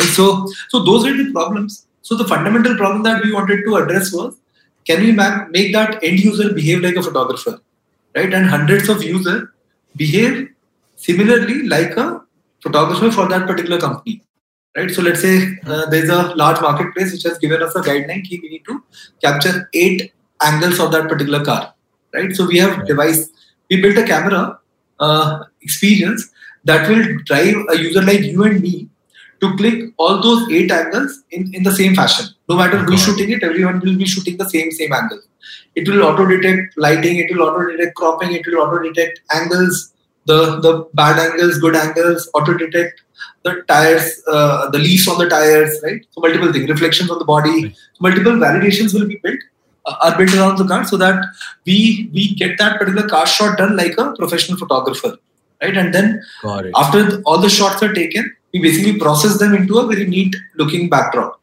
Right? 0.00 0.08
So 0.08 0.46
so 0.68 0.82
those 0.84 1.06
are 1.06 1.16
the 1.16 1.30
problems. 1.32 1.86
So 2.02 2.16
the 2.16 2.28
fundamental 2.32 2.76
problem 2.76 3.02
that 3.04 3.22
we 3.24 3.32
wanted 3.32 3.64
to 3.66 3.76
address 3.76 4.12
was 4.12 4.36
can 4.86 5.00
we 5.00 5.12
ma- 5.12 5.46
make 5.50 5.72
that 5.72 6.02
end 6.02 6.20
user 6.20 6.52
behave 6.52 6.82
like 6.82 6.96
a 6.96 7.02
photographer, 7.02 7.60
right? 8.14 8.32
And 8.32 8.46
hundreds 8.46 8.88
of 8.88 9.02
users 9.02 9.48
behave 9.96 10.48
similarly 10.96 11.62
like 11.68 11.96
a 11.96 12.20
photographer 12.62 13.10
for 13.10 13.28
that 13.28 13.46
particular 13.46 13.78
company, 13.78 14.22
right? 14.76 14.90
So 14.90 15.02
let's 15.02 15.22
say 15.22 15.58
uh, 15.66 15.86
there's 15.86 16.10
a 16.10 16.34
large 16.34 16.60
marketplace 16.60 17.12
which 17.12 17.22
has 17.22 17.38
given 17.38 17.62
us 17.62 17.74
a 17.76 17.80
guideline: 17.80 18.24
key 18.24 18.40
we 18.42 18.50
need 18.50 18.64
to 18.66 18.82
capture 19.22 19.68
eight 19.72 20.12
angles 20.42 20.78
of 20.80 20.92
that 20.92 21.08
particular 21.08 21.44
car, 21.44 21.74
right? 22.12 22.34
So 22.34 22.46
we 22.46 22.58
have 22.58 22.86
device, 22.86 23.30
we 23.70 23.80
built 23.80 23.96
a 23.96 24.06
camera 24.06 24.58
uh, 25.00 25.44
experience 25.62 26.30
that 26.64 26.88
will 26.88 27.04
drive 27.24 27.56
a 27.70 27.78
user 27.78 28.02
like 28.02 28.20
you 28.20 28.44
and 28.44 28.60
me 28.60 28.88
to 29.40 29.56
click 29.56 29.92
all 29.98 30.20
those 30.22 30.50
eight 30.50 30.70
angles 30.70 31.22
in, 31.30 31.54
in 31.54 31.62
the 31.62 31.72
same 31.72 31.94
fashion. 31.94 32.26
No 32.48 32.56
matter 32.56 32.78
who's 32.78 32.90
Got 32.90 32.94
it. 32.94 33.04
shooting 33.04 33.30
it, 33.36 33.42
everyone 33.42 33.80
will 33.80 33.96
be 33.96 34.06
shooting 34.06 34.36
the 34.36 34.48
same 34.48 34.70
same 34.70 34.92
angle. 34.92 35.20
It 35.74 35.88
will 35.88 36.02
auto 36.04 36.26
detect 36.26 36.76
lighting. 36.78 37.16
It 37.18 37.34
will 37.34 37.42
auto 37.46 37.70
detect 37.70 37.94
cropping. 37.96 38.32
It 38.32 38.46
will 38.46 38.60
auto 38.62 38.78
detect 38.82 39.20
angles, 39.32 39.92
the 40.26 40.60
the 40.60 40.88
bad 40.94 41.18
angles, 41.18 41.58
good 41.58 41.76
angles. 41.76 42.30
Auto 42.34 42.54
detect 42.54 43.02
the 43.42 43.62
tires, 43.68 44.22
uh, 44.26 44.70
the 44.70 44.78
leaves 44.78 45.06
on 45.08 45.18
the 45.18 45.28
tires, 45.28 45.78
right? 45.82 46.00
So 46.12 46.20
multiple 46.20 46.52
things, 46.52 46.68
reflections 46.70 47.10
on 47.10 47.18
the 47.18 47.24
body. 47.24 47.64
Right. 47.64 47.76
Multiple 48.00 48.32
validations 48.32 48.94
will 48.94 49.06
be 49.06 49.18
built, 49.22 49.40
uh, 49.84 49.96
are 50.02 50.16
built 50.16 50.34
around 50.34 50.56
the 50.58 50.64
car, 50.64 50.84
so 50.86 50.96
that 50.96 51.22
we 51.66 52.08
we 52.14 52.34
get 52.34 52.56
that 52.58 52.78
particular 52.78 53.06
car 53.08 53.26
shot 53.26 53.58
done 53.58 53.76
like 53.76 53.98
a 53.98 54.12
professional 54.12 54.56
photographer, 54.56 55.18
right? 55.64 55.76
And 55.76 55.94
then 55.94 56.22
after 56.74 57.22
all 57.24 57.38
the 57.38 57.50
shots 57.50 57.82
are 57.82 57.92
taken, 57.92 58.34
we 58.52 58.60
basically 58.60 58.98
process 58.98 59.38
them 59.38 59.54
into 59.54 59.78
a 59.78 59.86
very 59.86 60.06
neat 60.06 60.34
looking 60.56 60.88
backdrop, 60.88 61.40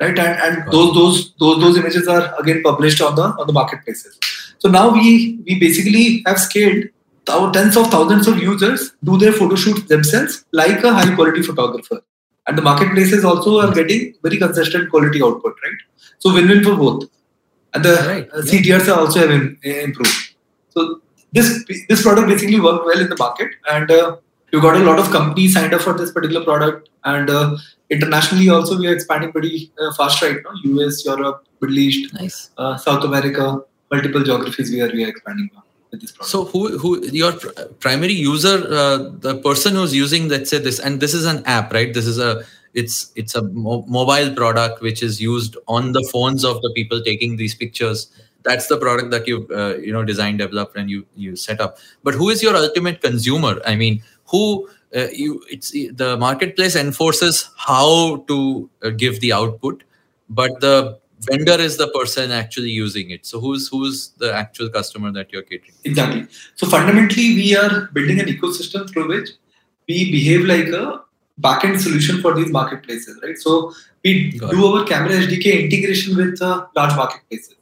right? 0.00 0.18
And 0.18 0.40
and 0.46 0.64
Got 0.64 0.72
those 0.72 0.94
those 0.94 1.34
those 1.44 1.60
those 1.62 1.78
images 1.82 2.08
are 2.08 2.34
again 2.40 2.62
published 2.62 3.00
on 3.00 3.14
the 3.20 3.22
on 3.22 3.46
the 3.46 3.52
marketplaces. 3.52 4.18
So 4.58 4.70
now 4.70 4.92
we 4.92 5.38
we 5.46 5.58
basically 5.58 6.22
have 6.26 6.40
scaled 6.40 6.84
tens 7.26 7.76
of 7.76 7.90
thousands 7.90 8.26
of 8.28 8.38
users 8.38 8.92
do 9.02 9.16
their 9.16 9.32
photo 9.32 9.54
shoots 9.54 9.84
themselves 9.84 10.44
like 10.52 10.84
a 10.84 10.92
high 10.92 11.14
quality 11.14 11.42
photographer, 11.42 12.00
and 12.46 12.58
the 12.58 12.62
marketplaces 12.62 13.24
also 13.24 13.60
are 13.60 13.72
getting 13.74 14.14
very 14.22 14.36
consistent 14.36 14.90
quality 14.90 15.22
output, 15.22 15.54
right? 15.64 15.80
So 16.18 16.34
win-win 16.34 16.62
for 16.62 16.76
both, 16.76 17.08
and 17.72 17.84
the 17.84 17.94
Right, 18.06 18.28
uh, 18.34 18.42
yeah. 18.44 18.52
CTRs 18.52 18.88
are 18.88 19.00
also 19.00 19.26
have 19.26 19.30
improved. 19.30 20.36
So 20.70 21.00
this 21.36 21.48
this 21.88 22.02
product 22.02 22.28
basically 22.28 22.60
worked 22.60 22.84
well 22.90 23.00
in 23.04 23.08
the 23.08 23.16
market, 23.24 23.50
and 23.74 23.90
uh, 23.90 24.16
we 24.52 24.60
got 24.60 24.76
a 24.76 24.84
lot 24.88 24.98
of 24.98 25.10
companies 25.10 25.54
signed 25.54 25.74
up 25.74 25.80
for 25.86 25.94
this 26.00 26.12
particular 26.16 26.44
product, 26.44 26.88
and 27.04 27.28
uh, 27.30 27.56
internationally 27.90 28.48
also 28.48 28.78
we 28.78 28.86
are 28.88 28.94
expanding 28.94 29.32
pretty 29.32 29.70
uh, 29.80 29.92
fast 30.00 30.22
right 30.22 30.38
now. 30.44 30.54
US, 30.86 31.04
Europe, 31.04 31.44
Middle 31.60 31.78
East, 31.78 32.14
Nice. 32.14 32.50
uh, 32.56 32.76
South 32.76 33.04
America, 33.04 33.60
multiple 33.92 34.22
geographies 34.22 34.70
we 34.70 34.80
are 34.80 34.90
we 34.92 35.04
are 35.04 35.08
expanding 35.08 35.50
now 35.54 35.64
with 35.90 36.00
this 36.00 36.12
product. 36.12 36.30
So 36.30 36.44
who 36.44 36.78
who 36.78 37.04
your 37.22 37.32
primary 37.86 38.12
user, 38.12 38.56
uh, 38.70 38.98
the 39.28 39.40
person 39.48 39.74
who's 39.74 39.94
using 39.94 40.28
let's 40.28 40.50
say 40.50 40.58
this, 40.58 40.78
and 40.78 41.00
this 41.00 41.14
is 41.14 41.26
an 41.26 41.42
app, 41.46 41.72
right? 41.72 41.92
This 41.92 42.06
is 42.06 42.18
a 42.18 42.44
it's 42.74 43.12
it's 43.16 43.34
a 43.34 43.42
mo- 43.42 43.84
mobile 43.88 44.34
product 44.34 44.82
which 44.82 45.02
is 45.02 45.20
used 45.20 45.56
on 45.68 45.92
the 45.92 46.02
phones 46.12 46.44
of 46.44 46.60
the 46.62 46.72
people 46.74 47.02
taking 47.02 47.36
these 47.36 47.54
pictures. 47.54 48.06
That's 48.44 48.66
the 48.66 48.76
product 48.76 49.10
that 49.10 49.26
you 49.26 49.48
uh, 49.54 49.76
you 49.76 49.92
know 49.92 50.04
designed, 50.04 50.38
developed, 50.38 50.76
and 50.76 50.90
you 50.90 51.06
you 51.16 51.36
set 51.36 51.60
up. 51.60 51.78
But 52.02 52.14
who 52.14 52.28
is 52.30 52.42
your 52.42 52.56
ultimate 52.56 53.00
consumer? 53.00 53.60
I 53.66 53.74
mean, 53.74 54.02
who 54.26 54.68
uh, 54.94 55.06
you 55.12 55.42
it's 55.50 55.70
the 55.70 56.16
marketplace 56.18 56.76
enforces 56.76 57.50
how 57.56 58.16
to 58.28 58.70
uh, 58.82 58.90
give 58.90 59.20
the 59.20 59.32
output, 59.32 59.82
but 60.28 60.60
the 60.60 60.98
vendor 61.20 61.58
is 61.60 61.76
the 61.76 61.88
person 61.88 62.30
actually 62.30 62.70
using 62.70 63.10
it. 63.10 63.26
So 63.26 63.40
who's 63.40 63.68
who's 63.68 64.10
the 64.18 64.32
actual 64.32 64.68
customer 64.68 65.10
that 65.12 65.32
you're 65.32 65.42
catering? 65.42 65.74
Exactly. 65.84 66.26
So 66.54 66.66
fundamentally, 66.66 67.34
we 67.34 67.56
are 67.56 67.88
building 67.92 68.20
an 68.20 68.26
ecosystem 68.26 68.90
through 68.90 69.08
which 69.08 69.30
we 69.88 70.10
behave 70.10 70.44
like 70.44 70.68
a 70.68 71.00
backend 71.40 71.80
solution 71.80 72.20
for 72.20 72.34
these 72.34 72.50
marketplaces, 72.50 73.20
right? 73.22 73.36
So 73.38 73.72
we 74.04 74.38
Got 74.38 74.50
do 74.50 74.66
our 74.66 74.84
camera 74.84 75.12
SDK 75.12 75.64
integration 75.64 76.16
with 76.16 76.40
uh, 76.40 76.66
large 76.76 76.94
marketplaces. 76.96 77.54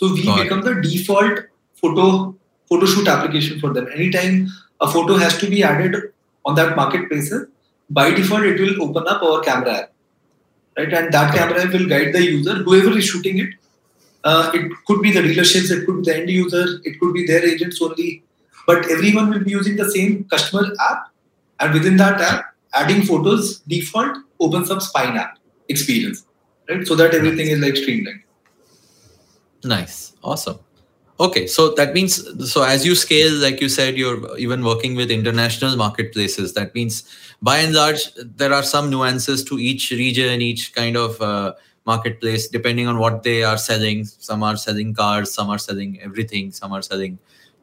So 0.00 0.10
we 0.14 0.24
Got 0.24 0.40
it. 0.40 0.42
become 0.44 0.62
the 0.62 0.74
default 0.80 1.40
photo 1.74 2.34
photo 2.70 2.86
shoot 2.86 3.06
application 3.06 3.60
for 3.60 3.70
them. 3.74 3.86
Anytime 3.94 4.48
a 4.80 4.90
photo 4.90 5.16
has 5.22 5.36
to 5.38 5.50
be 5.54 5.62
added 5.62 5.96
on 6.46 6.54
that 6.54 6.74
marketplace, 6.74 7.30
by 7.90 8.10
default 8.10 8.44
it 8.44 8.58
will 8.58 8.82
open 8.84 9.06
up 9.06 9.22
our 9.22 9.40
camera 9.40 9.74
app, 9.80 9.92
right? 10.78 10.90
And 11.00 11.12
that 11.12 11.34
camera 11.34 11.64
app 11.64 11.74
will 11.74 11.86
guide 11.86 12.14
the 12.14 12.22
user, 12.22 12.54
whoever 12.68 12.96
is 12.96 13.04
shooting 13.04 13.40
it, 13.40 13.50
uh, 14.24 14.50
it 14.54 14.72
could 14.86 15.02
be 15.02 15.12
the 15.12 15.20
dealerships, 15.20 15.70
it 15.70 15.84
could 15.84 15.98
be 16.02 16.10
the 16.10 16.16
end 16.16 16.30
user, 16.30 16.64
it 16.84 16.98
could 16.98 17.12
be 17.12 17.26
their 17.26 17.44
agents 17.44 17.82
only, 17.82 18.22
but 18.66 18.90
everyone 18.90 19.28
will 19.28 19.44
be 19.44 19.50
using 19.50 19.76
the 19.76 19.90
same 19.90 20.24
customer 20.24 20.64
app, 20.88 21.08
and 21.58 21.74
within 21.74 21.98
that 21.98 22.18
app, 22.22 22.54
adding 22.72 23.02
photos 23.02 23.60
default 23.74 24.16
opens 24.40 24.70
up 24.70 24.78
Spyne 24.78 25.16
app 25.18 25.38
experience, 25.68 26.24
right? 26.70 26.86
So 26.86 26.94
that 26.94 27.14
everything 27.14 27.48
is 27.48 27.58
like 27.58 27.76
streamlined. 27.76 28.22
Nice. 29.64 30.14
Awesome. 30.22 30.58
Okay, 31.20 31.46
so 31.46 31.74
that 31.74 31.92
means 31.92 32.50
so 32.50 32.62
as 32.62 32.86
you 32.86 32.94
scale, 32.94 33.34
like 33.34 33.60
you 33.60 33.68
said, 33.68 33.98
you're 33.98 34.38
even 34.38 34.64
working 34.64 34.94
with 34.94 35.10
international 35.10 35.76
marketplaces. 35.76 36.54
That 36.54 36.74
means 36.74 37.04
by 37.42 37.58
and 37.58 37.74
large, 37.74 38.10
there 38.14 38.54
are 38.54 38.62
some 38.62 38.88
nuances 38.88 39.44
to 39.44 39.58
each 39.58 39.90
region, 39.90 40.40
each 40.40 40.74
kind 40.74 40.96
of 40.96 41.20
uh, 41.20 41.52
marketplace, 41.84 42.48
depending 42.48 42.88
on 42.88 42.98
what 42.98 43.22
they 43.22 43.42
are 43.42 43.58
selling. 43.58 44.06
Some 44.06 44.42
are 44.42 44.56
selling 44.56 44.94
cars, 44.94 45.34
some 45.34 45.50
are 45.50 45.58
selling 45.58 46.00
everything, 46.00 46.52
some 46.52 46.72
are 46.72 46.80
selling, 46.80 47.18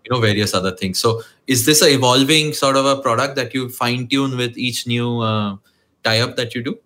you 0.06 0.12
know, 0.12 0.20
various 0.20 0.54
other 0.54 0.76
things. 0.76 1.00
So 1.00 1.24
is 1.48 1.66
this 1.66 1.82
a 1.82 1.92
evolving 1.92 2.54
sort 2.54 2.76
of 2.76 2.86
a 2.86 3.02
product 3.02 3.36
that 3.38 3.56
you 3.56 3.70
fine 3.70 4.08
tune 4.08 4.38
with 4.38 4.56
each 4.56 4.86
new 4.86 5.22
uh, 5.22 5.58
tie 6.04 6.20
up 6.20 6.36
that 6.36 6.54
you 6.54 6.62
do? 6.62 6.78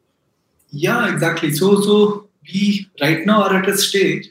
Yeah, 0.70 1.12
exactly. 1.12 1.51
So, 1.51 1.82
so 1.82 2.30
we 2.44 2.88
right 3.01 3.25
now 3.25 3.44
are 3.44 3.58
at 3.58 3.68
a 3.68 3.77
stage 3.77 4.30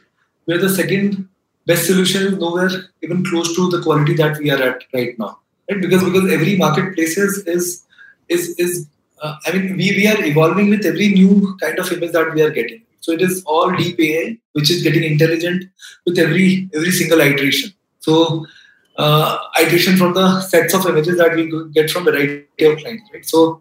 where 0.50 0.58
the 0.58 0.68
second 0.68 1.28
best 1.66 1.86
solution 1.86 2.22
is 2.28 2.38
nowhere 2.44 2.70
even 3.02 3.24
close 3.24 3.54
to 3.56 3.68
the 3.70 3.80
quality 3.82 4.14
that 4.20 4.38
we 4.38 4.50
are 4.50 4.62
at 4.68 4.84
right 4.92 5.18
now, 5.18 5.38
right? 5.70 5.80
Because 5.80 6.04
because 6.04 6.30
every 6.36 6.56
marketplace 6.56 7.16
is 7.16 7.42
is 7.46 7.86
is, 8.28 8.48
is 8.64 8.86
uh, 9.22 9.36
I 9.46 9.52
mean 9.52 9.76
we 9.76 9.90
we 9.98 10.06
are 10.12 10.20
evolving 10.24 10.70
with 10.70 10.84
every 10.84 11.08
new 11.08 11.56
kind 11.60 11.78
of 11.78 11.92
image 11.92 12.12
that 12.12 12.34
we 12.34 12.42
are 12.42 12.50
getting. 12.50 12.82
So 13.00 13.12
it 13.12 13.22
is 13.22 13.42
all 13.46 13.70
deep 13.76 14.00
AI, 14.00 14.38
which 14.52 14.70
is 14.70 14.82
getting 14.82 15.04
intelligent 15.12 15.64
with 16.04 16.18
every 16.18 16.68
every 16.74 16.90
single 16.90 17.20
iteration. 17.20 17.70
So 18.00 18.46
uh, 18.96 19.38
iteration 19.60 19.96
from 19.96 20.14
the 20.14 20.40
sets 20.40 20.74
of 20.74 20.86
images 20.86 21.18
that 21.18 21.34
we 21.34 21.50
get 21.72 21.90
from 21.90 22.04
variety 22.04 22.64
of 22.64 22.78
clients, 22.78 23.10
right? 23.14 23.24
So 23.24 23.60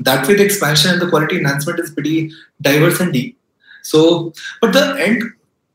that 0.00 0.26
way 0.26 0.34
the 0.34 0.44
expansion 0.44 0.90
and 0.92 1.00
the 1.00 1.08
quality 1.08 1.38
enhancement 1.38 1.78
is 1.80 1.90
pretty 1.90 2.30
diverse 2.60 3.00
and 3.00 3.12
deep 3.12 3.38
so 3.82 4.32
but 4.60 4.72
the 4.72 4.84
end 4.98 5.22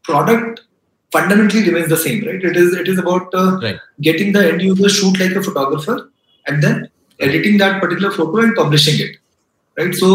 product 0.09 0.61
fundamentally 1.15 1.63
remains 1.67 1.89
the 1.95 2.01
same 2.05 2.19
right 2.27 2.43
it 2.49 2.57
is 2.63 2.73
it 2.81 2.87
is 2.93 2.99
about 3.03 3.33
uh, 3.43 3.51
Right. 3.65 3.79
getting 4.07 4.33
the 4.37 4.43
end 4.51 4.61
user 4.69 4.89
shoot 4.97 5.19
like 5.23 5.35
a 5.41 5.43
photographer 5.47 5.97
and 6.47 6.63
then 6.63 6.89
editing 7.27 7.57
that 7.63 7.81
particular 7.83 8.11
photo 8.17 8.39
and 8.45 8.55
publishing 8.61 8.97
it 9.05 9.13
right 9.79 9.95
so 10.01 10.09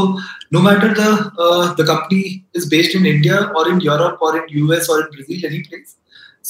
no 0.57 0.61
matter 0.69 0.89
the 1.01 1.11
uh, 1.47 1.65
the 1.81 1.87
company 1.93 2.23
is 2.61 2.67
based 2.75 2.95
in 2.99 3.07
india 3.15 3.39
or 3.57 3.65
in 3.73 3.81
europe 3.93 4.19
or 4.29 4.33
in 4.41 4.45
us 4.77 4.89
or 4.95 4.99
in 5.03 5.09
brazil 5.17 5.49
any 5.51 5.63
place 5.71 5.91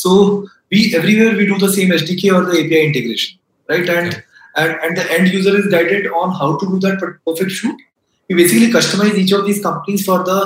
so 0.03 0.13
we 0.75 0.81
everywhere 0.99 1.33
we 1.41 1.47
do 1.53 1.59
the 1.65 1.73
same 1.79 1.91
sdk 2.01 2.35
or 2.37 2.43
the 2.51 2.59
api 2.65 2.83
integration 2.91 3.39
right 3.73 3.89
and 3.97 4.13
Okay. 4.13 4.23
and, 4.63 4.73
and 4.85 4.97
the 5.01 5.05
end 5.17 5.29
user 5.39 5.53
is 5.59 5.67
guided 5.75 6.07
on 6.21 6.33
how 6.39 6.49
to 6.61 6.67
do 6.73 6.79
that 6.85 6.97
perfect 7.27 7.53
shoot. 7.59 7.79
We 8.29 8.35
basically 8.41 8.67
customize 8.75 9.15
each 9.21 9.33
of 9.37 9.47
these 9.47 9.61
companies 9.67 10.03
for 10.09 10.17
the 10.31 10.39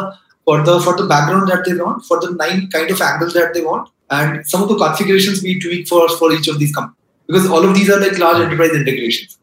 for 0.47 0.63
the 0.63 0.81
for 0.81 0.97
the 0.97 1.07
background 1.07 1.49
that 1.49 1.65
they 1.67 1.75
want, 1.75 2.05
for 2.07 2.19
the 2.21 2.33
nine 2.43 2.69
kind 2.71 2.91
of 2.91 3.01
angles 3.01 3.35
that 3.35 3.53
they 3.55 3.63
want, 3.63 3.91
and 4.11 4.47
some 4.47 4.63
of 4.63 4.69
the 4.69 4.77
configurations 4.85 5.43
we 5.43 5.61
tweak 5.61 5.89
for 5.89 6.09
for 6.21 6.33
each 6.33 6.49
of 6.49 6.59
these 6.59 6.75
companies 6.75 6.97
because 7.27 7.49
all 7.49 7.65
of 7.69 7.75
these 7.75 7.91
are 7.91 8.01
like 8.01 8.19
large 8.19 8.43
enterprise 8.45 8.71
integrations. 8.83 9.39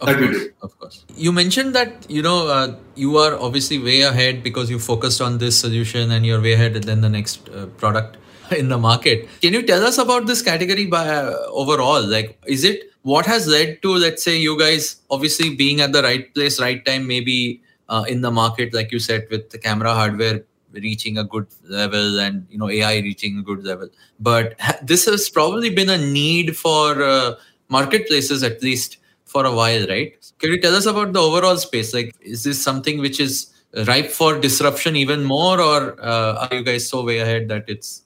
Of 0.00 0.06
That 0.08 0.20
we 0.20 0.26
course, 0.28 0.38
do. 0.44 0.52
of 0.62 0.78
course. 0.78 1.04
You 1.16 1.30
mentioned 1.32 1.74
that 1.74 2.06
you 2.10 2.22
know 2.22 2.48
uh, 2.48 2.76
you 2.94 3.16
are 3.18 3.34
obviously 3.48 3.78
way 3.78 4.00
ahead 4.02 4.42
because 4.42 4.70
you 4.70 4.78
focused 4.78 5.20
on 5.20 5.38
this 5.38 5.58
solution 5.58 6.10
and 6.10 6.24
you're 6.26 6.40
way 6.40 6.54
ahead 6.54 6.74
than 6.74 7.02
the 7.02 7.08
next 7.08 7.48
uh, 7.50 7.66
product 7.82 8.16
in 8.62 8.68
the 8.68 8.78
market. 8.78 9.28
Can 9.42 9.52
you 9.52 9.62
tell 9.62 9.84
us 9.84 9.98
about 9.98 10.26
this 10.26 10.42
category 10.42 10.86
by 10.86 11.06
uh, 11.08 11.34
overall? 11.64 12.02
Like, 12.02 12.38
is 12.46 12.64
it 12.64 12.86
what 13.02 13.26
has 13.26 13.46
led 13.46 13.82
to 13.82 13.92
let's 13.94 14.22
say 14.22 14.36
you 14.38 14.58
guys 14.58 14.96
obviously 15.10 15.54
being 15.54 15.80
at 15.80 15.92
the 15.92 16.02
right 16.02 16.32
place, 16.34 16.60
right 16.60 16.84
time, 16.84 17.06
maybe 17.06 17.62
uh, 17.90 18.04
in 18.08 18.22
the 18.22 18.30
market, 18.30 18.72
like 18.72 18.90
you 18.92 18.98
said, 18.98 19.26
with 19.30 19.50
the 19.50 19.58
camera 19.58 19.92
hardware 19.92 20.42
reaching 20.72 21.18
a 21.18 21.24
good 21.24 21.46
level 21.68 22.20
and 22.20 22.46
you 22.48 22.56
know 22.56 22.70
AI 22.70 22.98
reaching 22.98 23.38
a 23.38 23.42
good 23.42 23.64
level. 23.64 23.88
But 24.20 24.54
ha- 24.60 24.78
this 24.82 25.04
has 25.06 25.28
probably 25.28 25.70
been 25.70 25.90
a 25.90 25.98
need 25.98 26.56
for 26.56 27.02
uh, 27.02 27.34
marketplaces 27.68 28.42
at 28.42 28.62
least 28.62 28.98
for 29.24 29.44
a 29.44 29.52
while, 29.52 29.86
right? 29.86 30.14
Can 30.38 30.50
you 30.50 30.60
tell 30.60 30.74
us 30.74 30.86
about 30.86 31.12
the 31.12 31.20
overall 31.20 31.56
space? 31.56 31.92
Like, 31.94 32.14
is 32.20 32.44
this 32.44 32.62
something 32.62 33.00
which 33.00 33.20
is 33.20 33.52
ripe 33.86 34.10
for 34.10 34.38
disruption 34.38 34.96
even 34.96 35.24
more, 35.24 35.60
or 35.60 35.96
uh, 36.02 36.46
are 36.46 36.56
you 36.56 36.64
guys 36.64 36.88
so 36.88 37.04
way 37.04 37.18
ahead 37.18 37.48
that 37.48 37.64
it's 37.68 38.02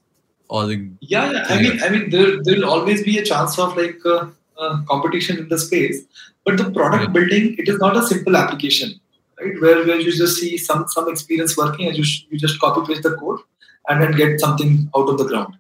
all 0.49 0.69
in? 0.69 0.99
Yeah, 1.01 1.31
yeah. 1.33 1.47
I 1.49 1.63
mean, 1.63 1.83
I 1.83 1.89
mean, 1.89 2.11
there 2.11 2.57
will 2.57 2.71
always 2.71 3.03
be 3.03 3.19
a 3.19 3.25
chance 3.25 3.59
of 3.59 3.77
like 3.77 3.99
uh, 4.05 4.27
uh, 4.59 4.83
competition 4.89 5.39
in 5.39 5.49
the 5.49 5.59
space, 5.59 6.03
but 6.45 6.57
the 6.57 6.71
product 6.71 7.13
building 7.13 7.57
it 7.59 7.69
is 7.69 7.79
not 7.79 7.97
a 7.97 8.07
simple 8.07 8.37
application, 8.37 9.01
right? 9.41 9.61
Where 9.61 9.85
where 9.87 10.01
you 10.01 10.13
just 10.13 10.39
see 10.39 10.57
some 10.59 10.87
some 10.89 11.09
experience 11.09 11.57
working 11.57 11.89
and 11.89 11.97
you 11.97 12.05
sh- 12.05 12.25
you 12.31 12.39
just 12.39 12.61
copy 12.61 12.87
paste 12.87 13.03
the 13.03 13.15
code 13.17 13.41
and 13.89 14.03
then 14.03 14.13
get 14.13 14.41
something 14.41 14.91
out 14.97 15.09
of 15.09 15.19
the 15.19 15.25
ground. 15.25 15.55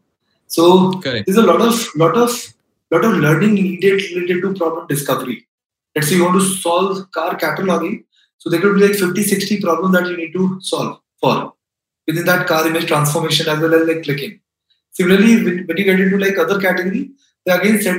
So 0.46 0.92
Correct. 1.00 1.26
there's 1.26 1.38
a 1.38 1.42
lot 1.42 1.60
of 1.60 1.88
lot 1.96 2.16
of 2.16 2.54
lot 2.90 3.04
of 3.04 3.12
learning 3.12 3.54
needed 3.54 4.02
related 4.02 4.42
to 4.42 4.54
problem 4.54 4.86
discovery. 4.86 5.46
Let's 5.94 6.08
say 6.08 6.16
you 6.16 6.24
want 6.24 6.40
to 6.40 6.46
solve 6.46 7.10
car 7.12 7.36
cataloging, 7.36 8.04
so 8.38 8.50
there 8.50 8.60
could 8.60 8.74
be 8.76 8.88
like 8.88 8.96
50, 8.96 9.22
60 9.22 9.60
problems 9.60 9.94
that 9.94 10.08
you 10.08 10.16
need 10.16 10.32
to 10.32 10.58
solve 10.60 11.00
for 11.20 11.54
within 12.06 12.24
that 12.26 12.46
car 12.46 12.66
image 12.66 12.86
transformation 12.86 13.48
as 13.48 13.60
well 13.60 13.74
as 13.74 13.86
like 13.86 14.02
clicking. 14.02 14.40
Similarly, 14.92 15.44
when, 15.44 15.66
when 15.66 15.76
you 15.76 15.84
get 15.84 16.00
into 16.00 16.18
like 16.18 16.38
other 16.38 16.60
category, 16.60 17.10
they 17.44 17.52
again 17.52 17.80
set 17.80 17.98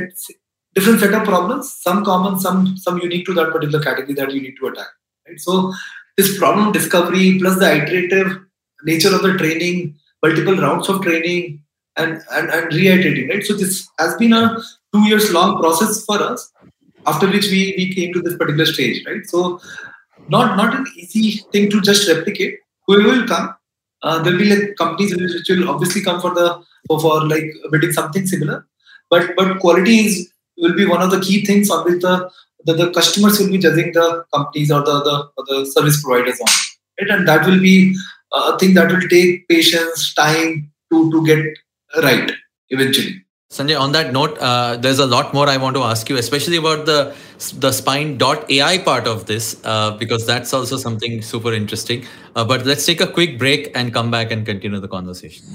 different 0.74 1.00
set 1.00 1.13
of 1.13 1.24
problems, 1.24 1.74
some 1.82 2.03
common, 2.03 2.39
some 2.39 2.77
some 2.77 3.00
unique 3.00 3.25
to 3.25 3.34
that 3.34 3.51
particular 3.51 3.84
category 3.84 4.13
that 4.13 4.34
you 4.34 4.41
need 4.41 4.55
to 4.60 4.67
attack. 4.67 4.88
Right. 5.27 5.39
So 5.39 5.74
this 6.17 6.38
problem 6.38 6.72
discovery 6.72 7.39
plus 7.39 7.60
the 7.60 7.72
iterative 7.75 8.39
nature 8.84 9.13
of 9.13 9.22
the 9.24 9.38
training, 9.38 9.96
multiple 10.24 10.55
rounds 10.55 10.89
of 10.89 11.01
training, 11.01 11.62
and 11.98 12.22
and, 12.32 12.50
and 12.50 12.74
reiterating. 12.74 13.29
Right. 13.29 13.44
So 13.44 13.53
this 13.53 13.88
has 14.00 14.15
been 14.15 14.34
a 14.34 14.58
two 14.94 15.08
years 15.08 15.32
long 15.32 15.60
process 15.60 16.03
for 16.05 16.22
us, 16.22 16.51
after 17.05 17.27
which 17.27 17.50
we 17.50 17.74
we 17.77 17.94
came 17.94 18.13
to 18.13 18.22
this 18.22 18.38
particular 18.38 18.65
stage. 18.65 19.03
Right. 19.05 19.25
So 19.25 19.60
not 20.29 20.58
not 20.58 20.75
an 20.75 20.86
easy 20.96 21.44
thing 21.51 21.70
to 21.72 21.82
just 21.82 22.08
replicate. 22.08 22.60
Whoever 22.88 23.10
will 23.10 23.27
come, 23.27 23.55
uh, 24.03 24.22
there'll 24.22 24.39
be 24.39 24.53
like 24.53 24.75
companies 24.77 25.15
which 25.15 25.50
will 25.50 25.70
obviously 25.70 26.01
come 26.01 26.22
for 26.22 26.34
the 26.34 26.63
for, 26.88 27.00
for 27.00 27.27
like 27.27 27.46
building 27.72 27.91
something 27.91 28.27
similar 28.27 28.65
but 29.10 29.36
but 29.36 29.60
quality 29.60 30.00
is 30.05 30.32
will 30.58 30.75
be 30.75 30.86
one 30.86 31.01
of 31.01 31.12
the 31.12 31.20
key 31.20 31.46
things 31.46 31.70
on 31.70 31.84
which 31.86 32.01
the 32.01 32.29
the, 32.65 32.74
the 32.74 32.91
customers 32.91 33.39
will 33.39 33.50
be 33.50 33.57
judging 33.57 33.93
the 33.93 34.25
companies 34.34 34.72
or 34.72 34.81
the, 34.81 35.03
the, 35.03 35.29
or 35.38 35.45
the 35.48 35.65
service 35.65 36.01
providers 36.03 36.39
on. 36.39 36.48
Right? 37.00 37.17
And 37.17 37.27
that 37.27 37.45
will 37.45 37.60
be 37.60 37.95
a 38.34 38.57
thing 38.60 38.74
that 38.74 38.91
will 38.91 39.07
take 39.10 39.48
patience, 39.48 40.13
time 40.13 40.72
to, 40.91 41.12
to 41.12 41.25
get 41.25 41.45
right 42.03 42.31
eventually. 42.69 43.22
Sanjay, 43.51 43.79
on 43.79 43.91
that 43.93 44.12
note, 44.12 44.38
uh, 44.39 44.75
there's 44.75 45.00
a 45.00 45.05
lot 45.05 45.34
more 45.34 45.48
I 45.48 45.57
want 45.57 45.75
to 45.75 45.84
ask 45.84 46.10
you, 46.10 46.17
especially 46.17 46.57
about 46.57 46.86
the 46.86 47.15
the 47.60 47.72
Spyne.ai 47.72 48.77
part 48.79 49.07
of 49.07 49.27
this, 49.27 49.62
uh, 49.63 49.91
because 49.91 50.25
that's 50.25 50.53
also 50.53 50.77
something 50.77 51.22
super 51.22 51.53
interesting. 51.53 52.05
Uh, 52.36 52.43
but 52.43 52.65
let's 52.65 52.86
take 52.86 53.01
a 53.01 53.07
quick 53.07 53.38
break 53.38 53.72
and 53.75 53.93
come 53.93 54.10
back 54.10 54.31
and 54.31 54.45
continue 54.45 54.79
the 54.79 54.88
conversation. 54.88 55.45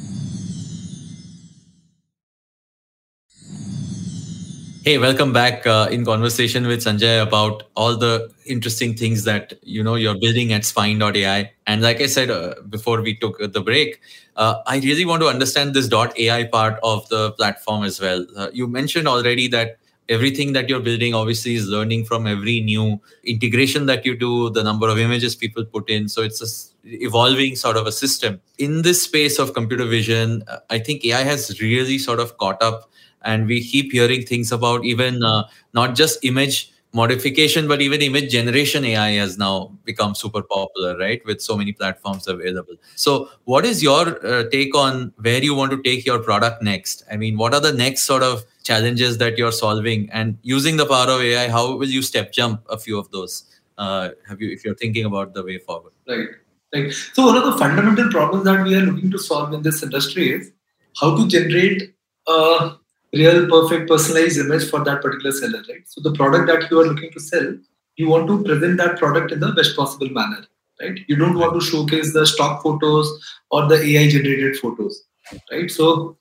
Hey, 4.82 4.96
welcome 4.96 5.32
back 5.32 5.66
uh, 5.66 5.88
in 5.90 6.06
conversation 6.06 6.66
with 6.66 6.82
Sanjay 6.82 7.22
about 7.22 7.64
all 7.76 7.96
the 7.98 8.32
interesting 8.46 8.94
things 8.94 9.24
that 9.24 9.52
you 9.62 9.82
know 9.82 9.94
you're 9.94 10.18
building 10.18 10.54
at 10.54 10.62
Spyne.ai. 10.62 11.52
And 11.66 11.82
like 11.82 12.00
I 12.00 12.06
said 12.06 12.30
uh, 12.30 12.54
before 12.68 13.02
we 13.02 13.14
took 13.14 13.38
the 13.52 13.60
break, 13.60 14.00
uh, 14.36 14.62
I 14.66 14.78
really 14.78 15.04
want 15.04 15.20
to 15.20 15.28
understand 15.28 15.74
this 15.74 15.92
.ai 15.92 16.44
part 16.44 16.80
of 16.82 17.06
the 17.10 17.32
platform 17.32 17.84
as 17.84 18.00
well. 18.00 18.24
Uh, 18.34 18.48
you 18.54 18.66
mentioned 18.66 19.06
already 19.06 19.48
that 19.48 19.78
everything 20.08 20.54
that 20.54 20.68
you're 20.70 20.80
building 20.80 21.14
obviously 21.14 21.56
is 21.56 21.68
learning 21.68 22.06
from 22.06 22.26
every 22.26 22.60
new 22.60 22.98
integration 23.24 23.84
that 23.86 24.06
you 24.06 24.16
do, 24.16 24.48
the 24.50 24.64
number 24.64 24.88
of 24.88 24.98
images 24.98 25.36
people 25.36 25.64
put 25.64 25.90
in. 25.90 26.08
So 26.08 26.22
it's 26.22 26.40
a 26.40 26.48
evolving 26.84 27.54
sort 27.56 27.76
of 27.76 27.86
a 27.86 27.92
system. 27.92 28.40
In 28.56 28.82
this 28.82 29.02
space 29.02 29.38
of 29.38 29.52
computer 29.52 29.84
vision, 29.84 30.42
uh, 30.48 30.58
I 30.70 30.78
think 30.78 31.04
AI 31.04 31.22
has 31.22 31.60
really 31.60 31.98
sort 31.98 32.18
of 32.18 32.38
caught 32.38 32.62
up 32.62 32.90
and 33.22 33.46
we 33.46 33.62
keep 33.62 33.92
hearing 33.92 34.22
things 34.22 34.52
about 34.52 34.84
even 34.84 35.22
uh, 35.22 35.44
not 35.74 35.94
just 35.94 36.24
image 36.24 36.72
modification 36.92 37.68
but 37.68 37.80
even 37.80 38.02
image 38.02 38.30
generation 38.32 38.84
ai 38.84 39.10
has 39.10 39.38
now 39.38 39.70
become 39.84 40.14
super 40.14 40.42
popular 40.42 40.98
right? 40.98 41.24
With 41.24 41.40
so 41.40 41.56
many 41.56 41.72
platforms 41.72 42.26
available. 42.26 42.74
So 42.96 43.28
what 43.44 43.64
is 43.64 43.82
your 43.82 44.26
uh, 44.26 44.44
take 44.50 44.74
on 44.74 45.12
where 45.20 45.42
you 45.42 45.54
want 45.54 45.70
to 45.70 45.82
take 45.82 46.04
your 46.04 46.18
product 46.18 46.62
next? 46.62 47.04
I 47.10 47.16
mean 47.16 47.38
what 47.38 47.54
are 47.54 47.60
the 47.60 47.72
next 47.72 48.02
sort 48.02 48.22
of 48.22 48.44
challenges 48.64 49.18
that 49.18 49.38
you're 49.38 49.52
solving? 49.52 50.10
And 50.10 50.36
using 50.42 50.76
the 50.78 50.86
power 50.86 51.10
of 51.10 51.20
ai 51.20 51.48
how 51.48 51.76
will 51.76 51.88
you 51.88 52.02
step 52.02 52.32
jump 52.32 52.62
a 52.68 52.78
few 52.78 52.98
of 52.98 53.10
those? 53.12 53.44
Uh, 53.78 54.10
have 54.28 54.40
you 54.42 54.50
if 54.50 54.64
you're 54.64 54.74
thinking 54.74 55.04
about 55.04 55.32
the 55.32 55.44
way 55.44 55.58
forward. 55.58 55.92
Right. 56.08 56.28
Right. 56.74 56.92
So 56.92 57.26
one 57.26 57.36
of 57.36 57.44
the 57.44 57.58
fundamental 57.58 58.10
problems 58.10 58.44
that 58.44 58.64
we 58.64 58.74
are 58.76 58.80
looking 58.80 59.10
to 59.10 59.18
solve 59.18 59.52
in 59.52 59.62
this 59.62 59.82
industry 59.82 60.32
is 60.32 60.52
how 61.00 61.16
to 61.16 61.26
generate 61.26 61.94
a 62.28 62.76
real 63.12 63.48
perfect 63.48 63.88
personalized 63.88 64.38
image 64.38 64.68
for 64.70 64.84
that 64.84 65.02
particular 65.02 65.32
seller, 65.32 65.62
right? 65.68 65.82
So 65.86 66.00
the 66.00 66.12
product 66.12 66.46
that 66.46 66.70
you 66.70 66.80
are 66.80 66.86
looking 66.86 67.10
to 67.12 67.20
sell, 67.20 67.56
you 67.96 68.08
want 68.08 68.26
to 68.28 68.42
present 68.44 68.76
that 68.78 68.98
product 68.98 69.32
in 69.32 69.40
the 69.40 69.52
best 69.52 69.76
possible 69.76 70.08
manner, 70.10 70.44
right? 70.80 70.98
You 71.08 71.16
don't 71.16 71.38
want 71.38 71.54
to 71.54 71.60
showcase 71.60 72.12
the 72.12 72.26
stock 72.26 72.62
photos 72.62 73.08
or 73.50 73.66
the 73.66 73.82
AI 73.82 74.08
generated 74.08 74.56
photos, 74.58 75.04
right? 75.50 75.70
So, 75.70 76.16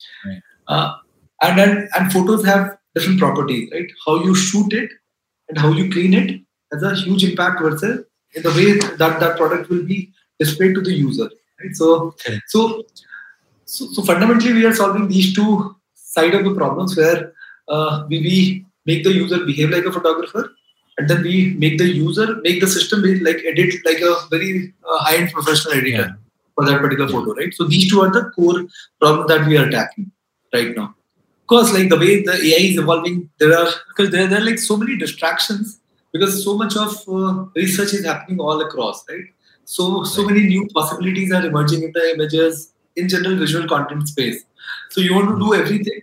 uh, 0.68 0.96
and 1.42 1.58
then 1.58 1.90
and 1.96 2.12
photos 2.12 2.44
have 2.46 2.78
different 2.96 3.20
properties, 3.20 3.70
right? 3.72 3.88
How 4.06 4.24
you 4.24 4.36
shoot 4.36 4.74
it 4.74 4.90
and 5.48 5.58
how 5.58 5.72
you 5.72 5.92
clean 5.92 6.14
it 6.14 6.42
has 6.72 6.84
a 6.84 6.96
huge 6.96 7.24
impact 7.24 7.62
versus 7.62 8.06
in 8.36 8.44
the 8.44 8.50
way 8.50 8.78
that 8.98 9.20
that 9.20 9.38
product 9.38 9.70
will 9.70 9.84
be 9.84 10.12
displayed 10.40 10.76
to 10.76 10.82
the 10.82 10.94
user, 10.94 11.30
right? 11.62 11.76
So, 11.76 12.16
so, 12.48 12.84
so, 13.66 13.88
so 13.92 14.04
fundamentally, 14.04 14.54
we 14.54 14.66
are 14.66 14.74
solving 14.74 15.08
these 15.08 15.34
two 15.34 15.76
side 16.16 16.34
of 16.38 16.44
the 16.44 16.54
problems 16.56 16.96
where 16.98 17.34
uh, 17.68 18.06
we, 18.10 18.20
we 18.28 18.66
make 18.86 19.04
the 19.04 19.14
user 19.14 19.46
behave 19.46 19.70
like 19.70 19.86
a 19.86 19.92
photographer 19.92 20.44
and 20.98 21.10
then 21.10 21.22
we 21.22 21.54
make 21.64 21.78
the 21.78 21.88
user 21.88 22.28
make 22.48 22.60
the 22.62 22.68
system 22.68 23.02
like 23.28 23.42
edit 23.52 23.76
like 23.90 24.02
a 24.12 24.14
very 24.30 24.74
uh, 24.90 25.00
high-end 25.06 25.32
professional 25.32 25.74
editor 25.74 26.06
yeah. 26.06 26.12
for 26.56 26.66
that 26.66 26.82
particular 26.82 27.10
photo 27.10 27.34
right? 27.34 27.54
So 27.54 27.66
these 27.66 27.90
two 27.90 28.02
are 28.02 28.12
the 28.12 28.24
core 28.32 28.66
problems 29.00 29.28
that 29.32 29.48
we 29.48 29.58
are 29.58 29.68
attacking 29.68 30.12
right 30.54 30.76
now. 30.76 30.96
Of 31.42 31.48
course 31.48 31.74
like 31.74 31.90
the 31.90 32.00
way 32.04 32.24
the 32.24 32.34
ai 32.48 32.64
is 32.72 32.80
evolving 32.80 33.30
there 33.40 33.54
are 33.60 33.70
because 33.90 34.12
there, 34.12 34.28
there 34.28 34.42
are 34.42 34.46
like 34.50 34.60
so 34.60 34.78
many 34.78 34.98
distractions 34.98 35.80
because 36.12 36.44
so 36.44 36.58
much 36.58 36.76
of 36.76 36.92
uh, 37.08 37.46
research 37.56 37.94
is 37.94 38.06
happening 38.06 38.40
all 38.40 38.60
across 38.62 39.06
right? 39.10 39.26
So 39.66 40.04
so 40.04 40.26
many 40.26 40.44
new 40.48 40.68
possibilities 40.74 41.32
are 41.32 41.46
emerging 41.46 41.84
in 41.84 41.92
the 41.94 42.14
images 42.16 42.74
in 42.96 43.08
general 43.08 43.38
visual 43.38 43.68
content 43.68 44.08
space. 44.08 44.44
So 44.90 45.02
you 45.02 45.14
want 45.16 45.30
to 45.30 45.40
do 45.40 45.54
everything, 45.54 46.02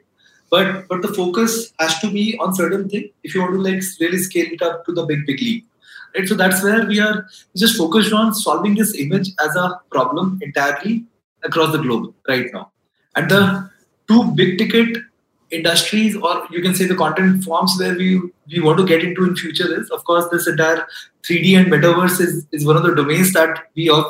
but 0.50 0.88
but 0.88 1.02
the 1.02 1.08
focus 1.08 1.72
has 1.78 1.98
to 2.00 2.10
be 2.10 2.36
on 2.38 2.54
certain 2.54 2.88
thing 2.88 3.10
if 3.22 3.34
you 3.34 3.40
want 3.40 3.54
to 3.54 3.60
like 3.60 3.82
really 4.00 4.18
scale 4.18 4.46
it 4.52 4.62
up 4.62 4.84
to 4.86 4.92
the 4.92 5.04
big 5.04 5.26
big 5.26 5.40
league. 5.40 5.64
Right. 6.16 6.28
So 6.28 6.34
that's 6.34 6.62
where 6.62 6.86
we 6.86 7.00
are 7.00 7.26
just 7.56 7.76
focused 7.76 8.12
on 8.12 8.34
solving 8.34 8.74
this 8.74 8.94
image 8.94 9.30
as 9.44 9.54
a 9.56 9.80
problem 9.90 10.38
entirely 10.42 11.04
across 11.42 11.72
the 11.72 11.78
globe 11.78 12.14
right 12.28 12.46
now. 12.52 12.70
And 13.14 13.30
the 13.30 13.70
two 14.08 14.24
big 14.32 14.58
ticket 14.58 15.02
industries 15.50 16.16
or 16.16 16.46
you 16.50 16.60
can 16.60 16.74
say 16.74 16.86
the 16.86 16.94
content 16.94 17.44
forms 17.44 17.74
where 17.78 17.94
we 17.94 18.20
we 18.52 18.60
want 18.60 18.78
to 18.78 18.84
get 18.84 19.04
into 19.04 19.24
in 19.24 19.36
future 19.36 19.80
is 19.80 19.88
of 19.90 20.02
course 20.04 20.24
this 20.32 20.48
entire 20.48 20.86
3d 21.22 21.58
and 21.58 21.72
metaverse 21.72 22.20
is, 22.20 22.46
is 22.52 22.66
one 22.66 22.76
of 22.76 22.82
the 22.82 22.94
domains 22.94 23.32
that 23.32 23.70
we 23.76 23.86
have 23.86 24.04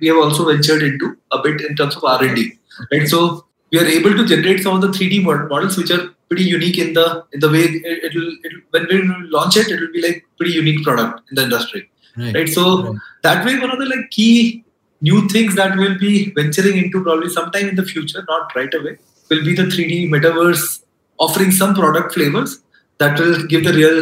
we 0.00 0.08
have 0.08 0.18
also 0.18 0.44
ventured 0.44 0.82
into 0.82 1.16
a 1.32 1.42
bit 1.42 1.62
in 1.62 1.74
terms 1.76 1.96
of 1.96 2.04
r&d 2.04 2.52
right 2.92 3.08
so 3.08 3.44
we 3.72 3.78
are 3.80 3.86
able 3.86 4.14
to 4.14 4.24
generate 4.26 4.62
some 4.62 4.74
of 4.76 4.82
the 4.82 4.88
3D 4.88 5.22
models 5.24 5.76
which 5.76 5.90
are 5.90 6.10
pretty 6.28 6.44
unique 6.44 6.78
in 6.78 6.92
the 6.98 7.06
in 7.32 7.40
the 7.44 7.50
way 7.54 7.64
it, 8.06 8.14
will 8.14 8.30
when 8.74 8.86
we 8.90 8.98
launch 9.36 9.56
it 9.56 9.70
it 9.74 9.80
will 9.80 9.94
be 9.96 10.02
like 10.06 10.24
pretty 10.38 10.52
unique 10.52 10.82
product 10.86 11.20
in 11.30 11.34
the 11.38 11.44
industry 11.48 11.82
right, 12.16 12.34
right? 12.34 12.48
so 12.48 12.64
right. 12.82 13.00
that 13.22 13.44
way 13.46 13.58
one 13.58 13.70
of 13.70 13.78
the 13.78 13.88
like 13.94 14.10
key 14.10 14.64
new 15.08 15.28
things 15.34 15.54
that 15.60 15.76
we'll 15.76 15.98
be 15.98 16.30
venturing 16.40 16.76
into 16.82 17.02
probably 17.02 17.30
sometime 17.38 17.68
in 17.68 17.76
the 17.80 17.86
future 17.92 18.24
not 18.28 18.54
right 18.58 18.74
away 18.80 18.96
will 19.30 19.44
be 19.48 19.54
the 19.54 19.66
3D 19.74 20.08
metaverse 20.14 20.84
offering 21.18 21.50
some 21.50 21.74
product 21.74 22.14
flavors 22.14 22.62
that 22.98 23.18
will 23.18 23.42
give 23.52 23.64
the 23.64 23.74
real 23.80 23.98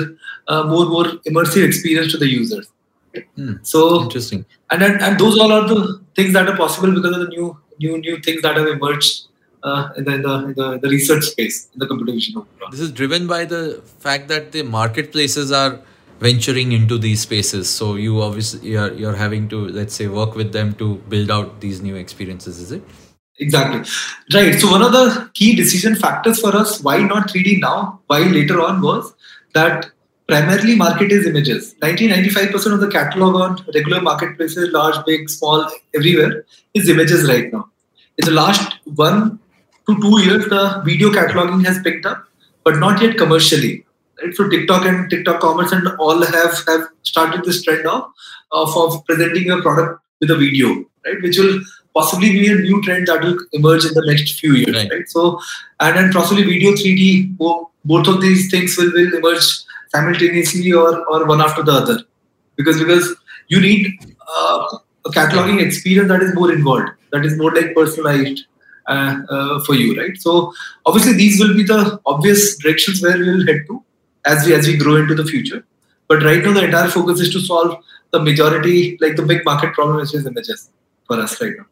uh, 0.48 0.64
more 0.72 0.87
more 0.96 1.09
immersive 1.30 1.64
experience 1.70 2.12
to 2.12 2.18
the 2.18 2.28
users 2.28 2.68
hmm. 3.37 3.54
so 3.62 4.02
interesting 4.02 4.44
and, 4.70 4.83
and 4.83 5.00
and 5.09 5.18
those 5.24 5.38
all 5.38 5.52
are 5.59 5.66
the 5.72 5.80
things 6.16 6.33
that 6.38 6.48
are 6.52 6.56
possible 6.56 6.94
because 6.94 7.16
of 7.16 7.22
the 7.24 7.33
new 7.35 7.48
new 7.78 7.98
new 8.06 8.16
things 8.28 8.42
that 8.46 8.56
have 8.56 8.70
emerged 8.76 9.30
uh, 9.62 9.90
in, 9.96 10.05
the, 10.05 10.14
in, 10.14 10.23
the, 10.23 10.35
in, 10.35 10.55
the, 10.55 10.79
the, 10.83 10.88
research 10.88 11.25
space 11.25 11.68
in 11.75 11.79
the 11.79 11.87
computer 11.87 12.12
vision. 12.12 12.42
This 12.70 12.81
is 12.81 12.92
driven 12.92 13.27
by 13.27 13.44
the 13.44 13.83
fact 13.99 14.29
that 14.29 14.53
the 14.53 14.62
marketplaces 14.62 15.53
are 15.53 15.81
venturing 16.20 16.73
into 16.73 16.99
these 16.99 17.20
spaces. 17.23 17.68
So 17.68 17.94
you 17.94 18.23
obviously 18.23 18.70
you're, 18.70 18.92
you're 18.92 19.16
having 19.16 19.49
to 19.49 19.68
let's 19.68 19.94
say 19.94 20.07
work 20.07 20.35
with 20.35 20.53
them 20.53 20.75
to 20.75 20.96
build 21.09 21.31
out 21.31 21.61
these 21.61 21.81
new 21.83 21.96
experiences. 21.96 22.61
Is 22.61 22.73
it? 22.73 22.83
Exactly. 23.38 23.90
Right. 24.35 24.61
So 24.61 24.70
one 24.70 24.83
of 24.83 24.92
the 24.92 25.31
key 25.35 25.57
decision 25.57 25.94
factors 25.96 26.40
for 26.40 26.55
us 26.55 26.83
why 26.83 27.03
not 27.03 27.29
3D 27.29 27.61
now, 27.61 28.01
why 28.07 28.20
later 28.20 28.61
on 28.61 28.83
was 28.83 29.14
that 29.55 29.90
primarily 30.29 30.77
market 30.77 31.11
is 31.11 31.27
images. 31.27 31.75
90-95% 31.83 32.75
of 32.75 32.81
the 32.81 32.88
catalog 32.88 33.35
on 33.35 33.64
regular 33.75 34.01
marketplaces, 34.01 34.70
large, 34.73 35.05
big, 35.05 35.29
small, 35.29 35.68
everywhere, 35.94 36.44
is 36.75 36.88
images 36.88 37.29
right 37.29 37.53
now. 37.53 37.68
In 38.18 38.27
the 38.27 38.31
last 38.31 38.79
one 38.85 39.39
to 39.94 40.00
two 40.00 40.20
years, 40.22 40.48
the 40.48 40.83
video 40.85 41.11
cataloging 41.11 41.64
has 41.66 41.83
picked 41.83 42.07
up, 42.07 42.24
but 42.64 42.79
not 42.79 43.03
yet 43.03 43.16
commercially. 43.16 43.85
Right? 44.22 44.35
So 44.35 44.48
TikTok 44.48 44.85
and 44.85 45.11
TikTok 45.11 45.40
Commerce 45.40 45.72
and 45.72 45.88
all 45.98 46.22
have 46.22 46.64
have 46.66 46.88
started 47.03 47.44
this 47.44 47.62
trend 47.62 47.87
of 47.87 48.11
of, 48.53 48.76
of 48.76 49.05
presenting 49.07 49.50
a 49.50 49.61
product 49.62 50.03
with 50.20 50.31
a 50.31 50.37
video, 50.37 50.68
right? 51.05 51.22
Which 51.22 51.38
will 51.38 51.61
possibly 51.94 52.31
be 52.31 52.46
a 52.50 52.55
new 52.55 52.83
trend 52.83 53.09
that 53.09 53.22
will 53.22 53.38
emerge 53.53 53.85
in 53.85 53.94
the 53.94 54.05
next 54.07 54.38
few 54.38 54.55
years, 54.55 54.76
right? 54.76 54.90
right? 54.90 55.09
So 55.09 55.40
and 55.81 55.96
then 55.96 56.12
possibly 56.12 56.44
video 56.44 56.72
3D, 56.72 57.37
both 57.37 58.09
of 58.09 58.20
these 58.20 58.50
things 58.50 58.76
will, 58.76 58.92
will 58.92 59.14
emerge 59.14 59.44
simultaneously 59.88 60.72
or 60.72 61.05
or 61.07 61.26
one 61.26 61.40
after 61.40 61.62
the 61.62 61.72
other, 61.72 61.98
because 62.57 62.79
because 62.79 63.14
you 63.48 63.61
need 63.61 63.87
uh, 64.37 64.79
a 65.05 65.11
cataloging 65.11 65.64
experience 65.64 66.09
that 66.09 66.22
is 66.22 66.35
more 66.35 66.53
involved, 66.53 66.90
that 67.12 67.24
is 67.24 67.37
more 67.38 67.53
like 67.53 67.74
personalized, 67.74 68.44
Uh, 68.90 69.62
for 69.66 69.74
you, 69.76 69.96
right? 69.96 70.16
So 70.20 70.53
obviously 70.85 71.12
these 71.12 71.38
will 71.40 71.55
be 71.55 71.62
the 71.62 72.00
obvious 72.07 72.57
directions 72.59 73.00
where 73.00 73.16
we 73.16 73.31
will 73.31 73.46
head 73.46 73.61
to 73.68 73.85
as 74.26 74.44
we 74.44 74.53
as 74.53 74.66
we 74.66 74.76
grow 74.76 74.96
into 74.96 75.14
the 75.14 75.24
future. 75.24 75.64
But 76.09 76.24
right 76.24 76.42
now 76.42 76.55
the 76.55 76.64
entire 76.64 76.88
focus 76.88 77.20
is 77.20 77.33
to 77.35 77.40
solve 77.40 77.76
the 78.11 78.20
majority, 78.20 78.98
like 79.00 79.14
the 79.14 79.22
big 79.22 79.44
market 79.44 79.74
problem, 79.74 79.98
which 79.98 80.12
is 80.12 80.26
images 80.26 80.70
for 81.07 81.20
us 81.20 81.40
right 81.40 81.53
now. 81.57 81.66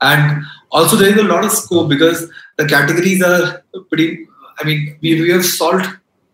And 0.00 0.44
also 0.70 0.94
there 0.94 1.10
is 1.10 1.18
a 1.18 1.24
lot 1.24 1.44
of 1.44 1.50
scope 1.50 1.88
because 1.88 2.30
the 2.56 2.68
categories 2.68 3.20
are 3.20 3.64
pretty. 3.88 4.28
I 4.60 4.64
mean, 4.64 4.96
we, 5.02 5.20
we 5.20 5.30
have 5.30 5.44
solved 5.44 5.86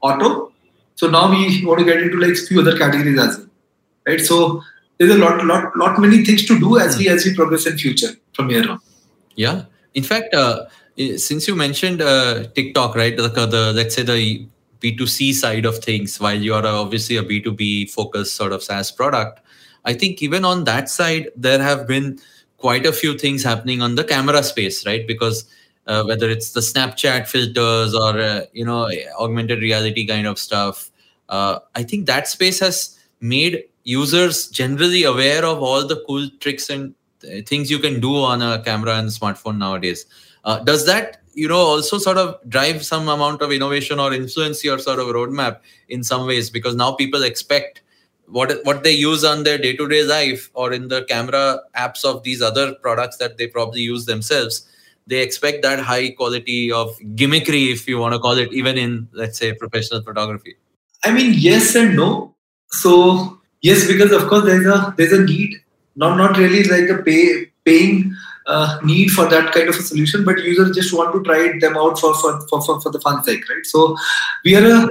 auto, 0.02 0.52
so 0.96 1.08
now 1.08 1.30
we 1.30 1.64
want 1.64 1.78
to 1.78 1.86
get 1.86 2.02
into 2.02 2.18
like 2.18 2.36
few 2.36 2.60
other 2.60 2.76
categories 2.76 3.18
as 3.18 3.38
well, 3.38 3.48
right? 4.06 4.20
So 4.20 4.62
there's 4.98 5.14
a 5.14 5.18
lot, 5.18 5.44
lot, 5.46 5.76
lot 5.76 5.98
many 5.98 6.24
things 6.24 6.44
to 6.46 6.58
do 6.58 6.78
as 6.78 6.98
we 6.98 7.08
as 7.08 7.24
we 7.24 7.34
progress 7.34 7.66
in 7.66 7.78
future 7.78 8.12
from 8.34 8.50
here 8.50 8.70
on. 8.70 8.80
Yeah, 9.34 9.64
in 9.94 10.02
fact, 10.02 10.34
uh, 10.34 10.66
since 11.16 11.48
you 11.48 11.54
mentioned 11.54 12.02
uh, 12.02 12.44
TikTok, 12.54 12.94
right? 12.94 13.16
The, 13.16 13.28
the 13.28 13.72
let's 13.74 13.94
say 13.94 14.02
the 14.02 14.46
B2C 14.80 15.32
side 15.34 15.64
of 15.64 15.78
things, 15.78 16.20
while 16.20 16.38
you 16.38 16.54
are 16.54 16.66
obviously 16.66 17.16
a 17.16 17.22
B2B 17.22 17.90
focused 17.90 18.36
sort 18.36 18.52
of 18.52 18.62
SaaS 18.62 18.90
product, 18.90 19.40
I 19.84 19.94
think 19.94 20.22
even 20.22 20.44
on 20.44 20.64
that 20.64 20.88
side, 20.88 21.30
there 21.36 21.62
have 21.62 21.86
been 21.86 22.18
quite 22.58 22.86
a 22.86 22.92
few 22.92 23.18
things 23.18 23.42
happening 23.42 23.82
on 23.82 23.94
the 23.94 24.04
camera 24.04 24.42
space, 24.42 24.86
right? 24.86 25.06
Because 25.06 25.44
uh, 25.86 26.02
whether 26.04 26.28
it's 26.30 26.52
the 26.52 26.60
Snapchat 26.60 27.28
filters 27.28 27.94
or 27.94 28.18
uh, 28.18 28.42
you 28.52 28.64
know 28.64 28.90
augmented 29.18 29.60
reality 29.60 30.06
kind 30.06 30.26
of 30.26 30.38
stuff, 30.38 30.90
uh, 31.28 31.58
I 31.74 31.82
think 31.82 32.06
that 32.06 32.28
space 32.28 32.60
has 32.60 32.98
made 33.20 33.64
users 33.84 34.48
generally 34.48 35.04
aware 35.04 35.44
of 35.44 35.62
all 35.62 35.86
the 35.86 36.02
cool 36.06 36.28
tricks 36.40 36.70
and 36.70 36.94
uh, 36.94 36.94
things 37.46 37.70
you 37.70 37.78
can 37.78 38.00
do 38.00 38.16
on 38.16 38.42
a 38.42 38.62
camera 38.62 38.96
and 38.96 39.08
smartphone 39.08 39.58
nowadays. 39.58 40.06
Uh, 40.44 40.58
does 40.60 40.86
that 40.86 41.22
you 41.34 41.48
know 41.48 41.58
also 41.58 41.98
sort 41.98 42.18
of 42.18 42.38
drive 42.48 42.84
some 42.84 43.08
amount 43.08 43.42
of 43.42 43.50
innovation 43.50 43.98
or 43.98 44.12
influence 44.12 44.62
your 44.62 44.78
sort 44.78 44.98
of 44.98 45.06
roadmap 45.08 45.60
in 45.88 46.04
some 46.04 46.26
ways? 46.26 46.50
Because 46.50 46.74
now 46.74 46.92
people 46.92 47.22
expect 47.22 47.82
what 48.26 48.58
what 48.64 48.82
they 48.84 48.92
use 48.92 49.24
on 49.24 49.44
their 49.44 49.58
day-to-day 49.58 50.04
life 50.04 50.50
or 50.54 50.72
in 50.72 50.88
the 50.88 51.04
camera 51.04 51.60
apps 51.76 52.04
of 52.04 52.22
these 52.22 52.40
other 52.40 52.74
products 52.74 53.18
that 53.18 53.36
they 53.36 53.46
probably 53.46 53.82
use 53.82 54.06
themselves 54.06 54.66
they 55.06 55.20
expect 55.20 55.62
that 55.62 55.78
high 55.80 56.10
quality 56.10 56.72
of 56.72 56.96
gimmickry 57.14 57.72
if 57.72 57.86
you 57.86 57.98
want 57.98 58.14
to 58.14 58.18
call 58.18 58.38
it 58.38 58.52
even 58.52 58.78
in 58.78 59.08
let's 59.12 59.38
say 59.38 59.52
professional 59.52 60.02
photography? 60.02 60.56
I 61.04 61.12
mean 61.12 61.34
yes 61.34 61.74
and 61.74 61.96
no. 61.96 62.34
So 62.70 63.40
yes 63.60 63.86
because 63.86 64.12
of 64.12 64.28
course 64.28 64.44
there's 64.44 64.66
a 64.66 64.94
there's 64.96 65.12
a 65.12 65.22
need 65.22 65.60
not 65.96 66.16
not 66.16 66.36
really 66.36 66.64
like 66.64 66.88
a 66.88 67.02
pay 67.02 67.46
paying 67.64 68.14
uh, 68.46 68.78
need 68.84 69.10
for 69.10 69.28
that 69.28 69.52
kind 69.52 69.68
of 69.68 69.76
a 69.76 69.82
solution, 69.82 70.24
but 70.24 70.38
users 70.38 70.74
just 70.76 70.94
want 70.94 71.12
to 71.14 71.22
try 71.22 71.46
it 71.46 71.60
them 71.60 71.76
out 71.76 71.98
for 71.98 72.14
for, 72.14 72.40
for, 72.48 72.60
for, 72.62 72.80
for 72.80 72.90
the 72.92 73.00
fun 73.00 73.22
sake, 73.24 73.48
right? 73.48 73.64
So 73.64 73.96
we 74.44 74.56
are 74.56 74.66
a 74.66 74.88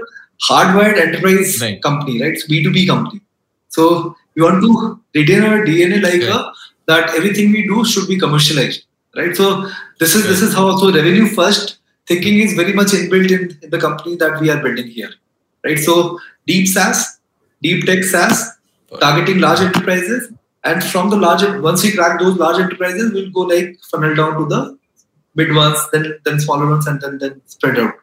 hardwired 0.50 0.98
enterprise 0.98 1.62
right. 1.62 1.82
company, 1.82 2.22
right? 2.22 2.34
It's 2.34 2.48
B2B 2.48 2.88
company. 2.88 3.22
So 3.70 4.16
we 4.36 4.42
want 4.42 4.62
to 4.62 5.02
retain 5.14 5.44
our 5.44 5.66
DNA 5.66 6.02
like 6.02 6.16
okay. 6.16 6.30
a, 6.30 6.52
that 6.88 7.10
everything 7.16 7.52
we 7.52 7.64
do 7.68 7.86
should 7.86 8.08
be 8.08 8.18
commercialized, 8.18 8.86
right? 9.16 9.36
So 9.36 9.70
this 10.00 10.16
is 10.16 10.22
okay. 10.22 10.30
this 10.30 10.42
is 10.42 10.54
how 10.54 10.76
so 10.78 10.92
revenue 10.92 11.28
first 11.28 11.78
thinking 12.08 12.40
is 12.40 12.54
very 12.54 12.74
much 12.74 12.88
inbuilt 12.88 13.32
in, 13.32 13.58
in 13.62 13.70
the 13.70 13.80
company 13.80 14.16
that 14.18 14.42
we 14.42 14.50
are 14.50 14.62
building 14.62 14.88
here, 14.88 15.12
right? 15.64 15.80
So 15.80 16.20
deep 16.48 16.68
SaaS, 16.68 17.20
deep 17.62 17.86
tech 17.86 18.04
SaaS, 18.04 18.58
targeting 19.00 19.40
large 19.40 19.60
enterprises 19.60 20.33
and 20.64 20.84
from 20.84 21.10
the 21.10 21.18
large 21.26 21.44
once 21.62 21.84
we 21.84 21.92
crack 21.98 22.20
those 22.20 22.38
large 22.38 22.60
enterprises 22.60 23.12
we'll 23.14 23.32
go 23.32 23.42
like 23.42 23.78
funnel 23.92 24.16
down 24.16 24.38
to 24.38 24.46
the 24.54 24.62
mid 25.36 25.54
ones 25.56 25.80
then 25.92 26.06
then 26.26 26.40
smaller 26.40 26.70
ones 26.70 26.88
and 26.88 27.02
then 27.02 27.18
then 27.18 27.42
spread 27.46 27.78
out 27.80 27.94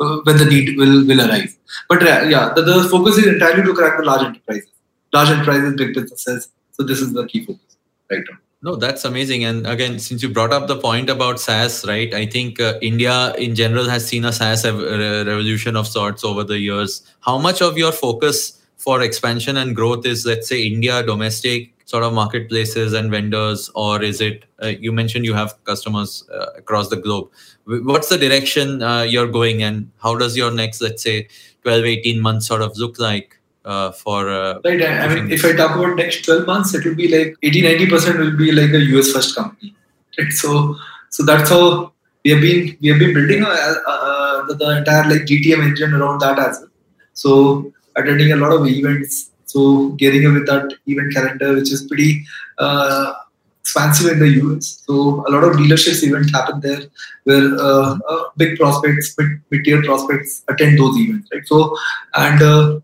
uh, 0.00 0.16
when 0.24 0.36
the 0.42 0.48
need 0.54 0.76
will 0.80 1.06
will 1.06 1.22
arise 1.26 1.56
but 1.88 2.02
yeah 2.02 2.52
the, 2.56 2.62
the 2.62 2.88
focus 2.94 3.18
is 3.18 3.26
entirely 3.34 3.62
to 3.62 3.74
crack 3.74 3.96
the 3.98 4.04
large 4.10 4.24
enterprises 4.26 4.70
large 5.12 5.30
enterprises 5.36 5.74
big 5.76 5.94
businesses 5.94 6.50
so 6.72 6.82
this 6.82 7.00
is 7.00 7.12
the 7.12 7.26
key 7.26 7.44
focus 7.46 7.76
right 8.10 8.24
now 8.30 8.38
no, 8.60 8.74
that's 8.74 9.04
amazing. 9.04 9.44
And 9.44 9.66
again, 9.68 10.00
since 10.00 10.20
you 10.20 10.28
brought 10.28 10.52
up 10.52 10.66
the 10.66 10.76
point 10.76 11.08
about 11.08 11.38
SaaS, 11.38 11.86
right? 11.86 12.12
I 12.12 12.26
think 12.26 12.60
uh, 12.60 12.76
India 12.82 13.32
in 13.34 13.54
general 13.54 13.88
has 13.88 14.04
seen 14.04 14.24
a 14.24 14.32
SaaS 14.32 14.64
revolution 14.64 15.76
of 15.76 15.86
sorts 15.86 16.24
over 16.24 16.42
the 16.42 16.58
years. 16.58 17.02
How 17.20 17.38
much 17.38 17.62
of 17.62 17.78
your 17.78 17.92
focus 17.92 18.57
for 18.78 19.02
expansion 19.02 19.56
and 19.56 19.76
growth 19.76 20.06
is, 20.06 20.24
let's 20.24 20.48
say, 20.48 20.62
India 20.64 21.02
domestic 21.02 21.74
sort 21.84 22.04
of 22.04 22.12
marketplaces 22.12 22.92
and 22.92 23.10
vendors 23.10 23.70
or 23.74 24.02
is 24.02 24.20
it 24.20 24.44
uh, 24.62 24.66
you 24.66 24.92
mentioned 24.92 25.24
you 25.24 25.32
have 25.32 25.52
customers 25.64 26.28
uh, 26.32 26.46
across 26.56 26.88
the 26.88 26.96
globe. 26.96 27.30
What's 27.64 28.10
the 28.10 28.18
direction 28.18 28.82
uh, 28.82 29.02
you're 29.02 29.26
going 29.26 29.62
and 29.62 29.90
how 30.02 30.14
does 30.14 30.36
your 30.36 30.50
next 30.50 30.82
let's 30.82 31.02
say 31.02 31.28
12 31.62 31.84
18 31.84 32.20
months 32.20 32.46
sort 32.46 32.60
of 32.60 32.76
look 32.76 32.98
like 32.98 33.38
uh, 33.64 33.90
for 33.92 34.28
uh, 34.28 34.60
right 34.64 34.82
i 34.82 35.08
mean 35.14 35.30
if 35.30 35.44
i 35.44 35.52
talk 35.52 35.76
about 35.76 35.96
next 35.96 36.24
12 36.24 36.46
months 36.46 36.74
it 36.74 36.84
will 36.84 36.94
be 36.94 37.08
like 37.08 37.34
80 37.42 37.62
90% 37.62 38.18
will 38.18 38.36
be 38.36 38.52
like 38.52 38.70
a 38.70 38.82
us 38.98 39.12
first 39.12 39.34
company 39.34 39.74
right? 40.18 40.32
So 40.32 40.76
so 41.10 41.24
that's 41.24 41.50
how 41.50 41.92
we 42.24 42.30
have 42.32 42.40
been 42.40 42.76
we 42.80 42.88
have 42.88 42.98
been 42.98 43.14
building 43.14 43.44
uh, 43.44 44.46
the, 44.46 44.54
the 44.54 44.78
entire 44.78 45.04
like 45.10 45.22
gtm 45.22 45.66
engine 45.68 45.94
around 45.94 46.20
that 46.20 46.38
as 46.38 46.58
well. 46.60 46.70
So 47.12 47.72
attending 47.96 48.32
a 48.32 48.36
lot 48.36 48.52
of 48.52 48.66
events 48.66 49.30
so 49.48 49.88
getting 50.02 50.26
up 50.26 50.34
with 50.34 50.46
that 50.46 50.74
event 50.86 51.12
calendar, 51.12 51.54
which 51.54 51.72
is 51.72 51.86
pretty 51.86 52.24
uh, 52.58 53.14
expansive 53.60 54.12
in 54.12 54.18
the 54.18 54.28
US. 54.42 54.84
So 54.86 55.24
a 55.26 55.30
lot 55.30 55.44
of 55.44 55.56
dealerships 55.56 56.02
events 56.02 56.32
happen 56.32 56.60
there, 56.60 56.82
where 57.24 57.56
uh, 57.58 57.98
uh, 58.08 58.24
big 58.36 58.58
prospects, 58.58 59.16
mid 59.18 59.64
tier 59.64 59.82
prospects 59.82 60.44
attend 60.48 60.78
those 60.78 60.98
events, 60.98 61.30
right? 61.32 61.46
So 61.46 61.74
and 62.14 62.42
uh, 62.42 62.80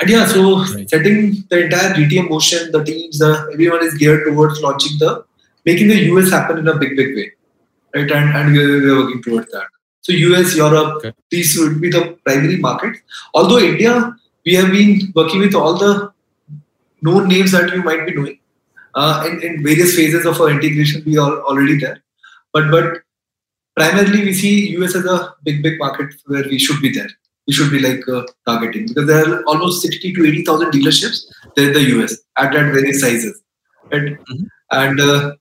and 0.00 0.10
yeah, 0.10 0.26
so 0.26 0.62
right. 0.62 0.90
setting 0.90 1.44
the 1.50 1.64
entire 1.64 1.94
GTM 1.94 2.30
motion, 2.30 2.72
the 2.72 2.82
teams, 2.82 3.20
the 3.20 3.48
everyone 3.52 3.84
is 3.84 3.94
geared 3.94 4.26
towards 4.26 4.60
launching 4.60 4.98
the 4.98 5.24
making 5.64 5.88
the 5.88 5.98
US 6.10 6.30
happen 6.30 6.58
in 6.58 6.66
a 6.66 6.76
big 6.76 6.96
big 6.96 7.14
way, 7.14 7.30
right? 7.94 8.10
And 8.10 8.36
and 8.36 8.52
we're, 8.52 8.82
we're 8.82 9.04
working 9.04 9.22
towards 9.22 9.52
that. 9.52 9.68
So 10.06 10.12
US, 10.12 10.54
Europe, 10.54 10.98
okay. 10.98 11.12
these 11.30 11.58
would 11.58 11.80
be 11.80 11.90
the 11.90 12.16
primary 12.24 12.58
markets. 12.58 13.00
Although 13.34 13.58
India 13.58 14.14
we 14.44 14.54
have 14.54 14.70
been 14.70 15.12
working 15.16 15.40
with 15.40 15.56
all 15.56 15.76
the 15.76 16.12
known 17.02 17.26
names 17.26 17.50
that 17.50 17.72
you 17.72 17.82
might 17.82 18.06
be 18.06 18.14
knowing. 18.14 18.38
Uh, 18.94 19.28
in, 19.28 19.42
in 19.42 19.64
various 19.64 19.96
phases 19.96 20.24
of 20.24 20.40
our 20.40 20.48
integration, 20.48 21.02
we 21.04 21.18
are 21.18 21.40
already 21.40 21.76
there. 21.80 21.98
But 22.52 22.70
but 22.70 23.02
primarily, 23.74 24.22
we 24.26 24.32
see 24.32 24.68
US 24.76 24.94
as 24.94 25.06
a 25.06 25.34
big 25.42 25.60
big 25.64 25.80
market 25.80 26.14
where 26.26 26.44
we 26.44 26.60
should 26.60 26.80
be 26.80 26.92
there. 26.92 27.10
We 27.48 27.52
should 27.52 27.72
be 27.72 27.80
like 27.80 28.08
uh, 28.08 28.22
targeting 28.46 28.86
because 28.86 29.08
there 29.08 29.26
are 29.26 29.42
almost 29.46 29.82
sixty 29.82 30.14
to 30.14 30.24
eighty 30.28 30.44
thousand 30.44 30.70
dealerships 30.70 31.26
there 31.56 31.68
in 31.68 31.74
the 31.74 31.84
US 31.96 32.16
at, 32.36 32.54
at 32.54 32.72
various 32.78 33.00
sizes, 33.00 33.42
and 33.90 34.16
mm-hmm. 34.16 34.44
and. 34.70 35.00
Uh, 35.00 35.34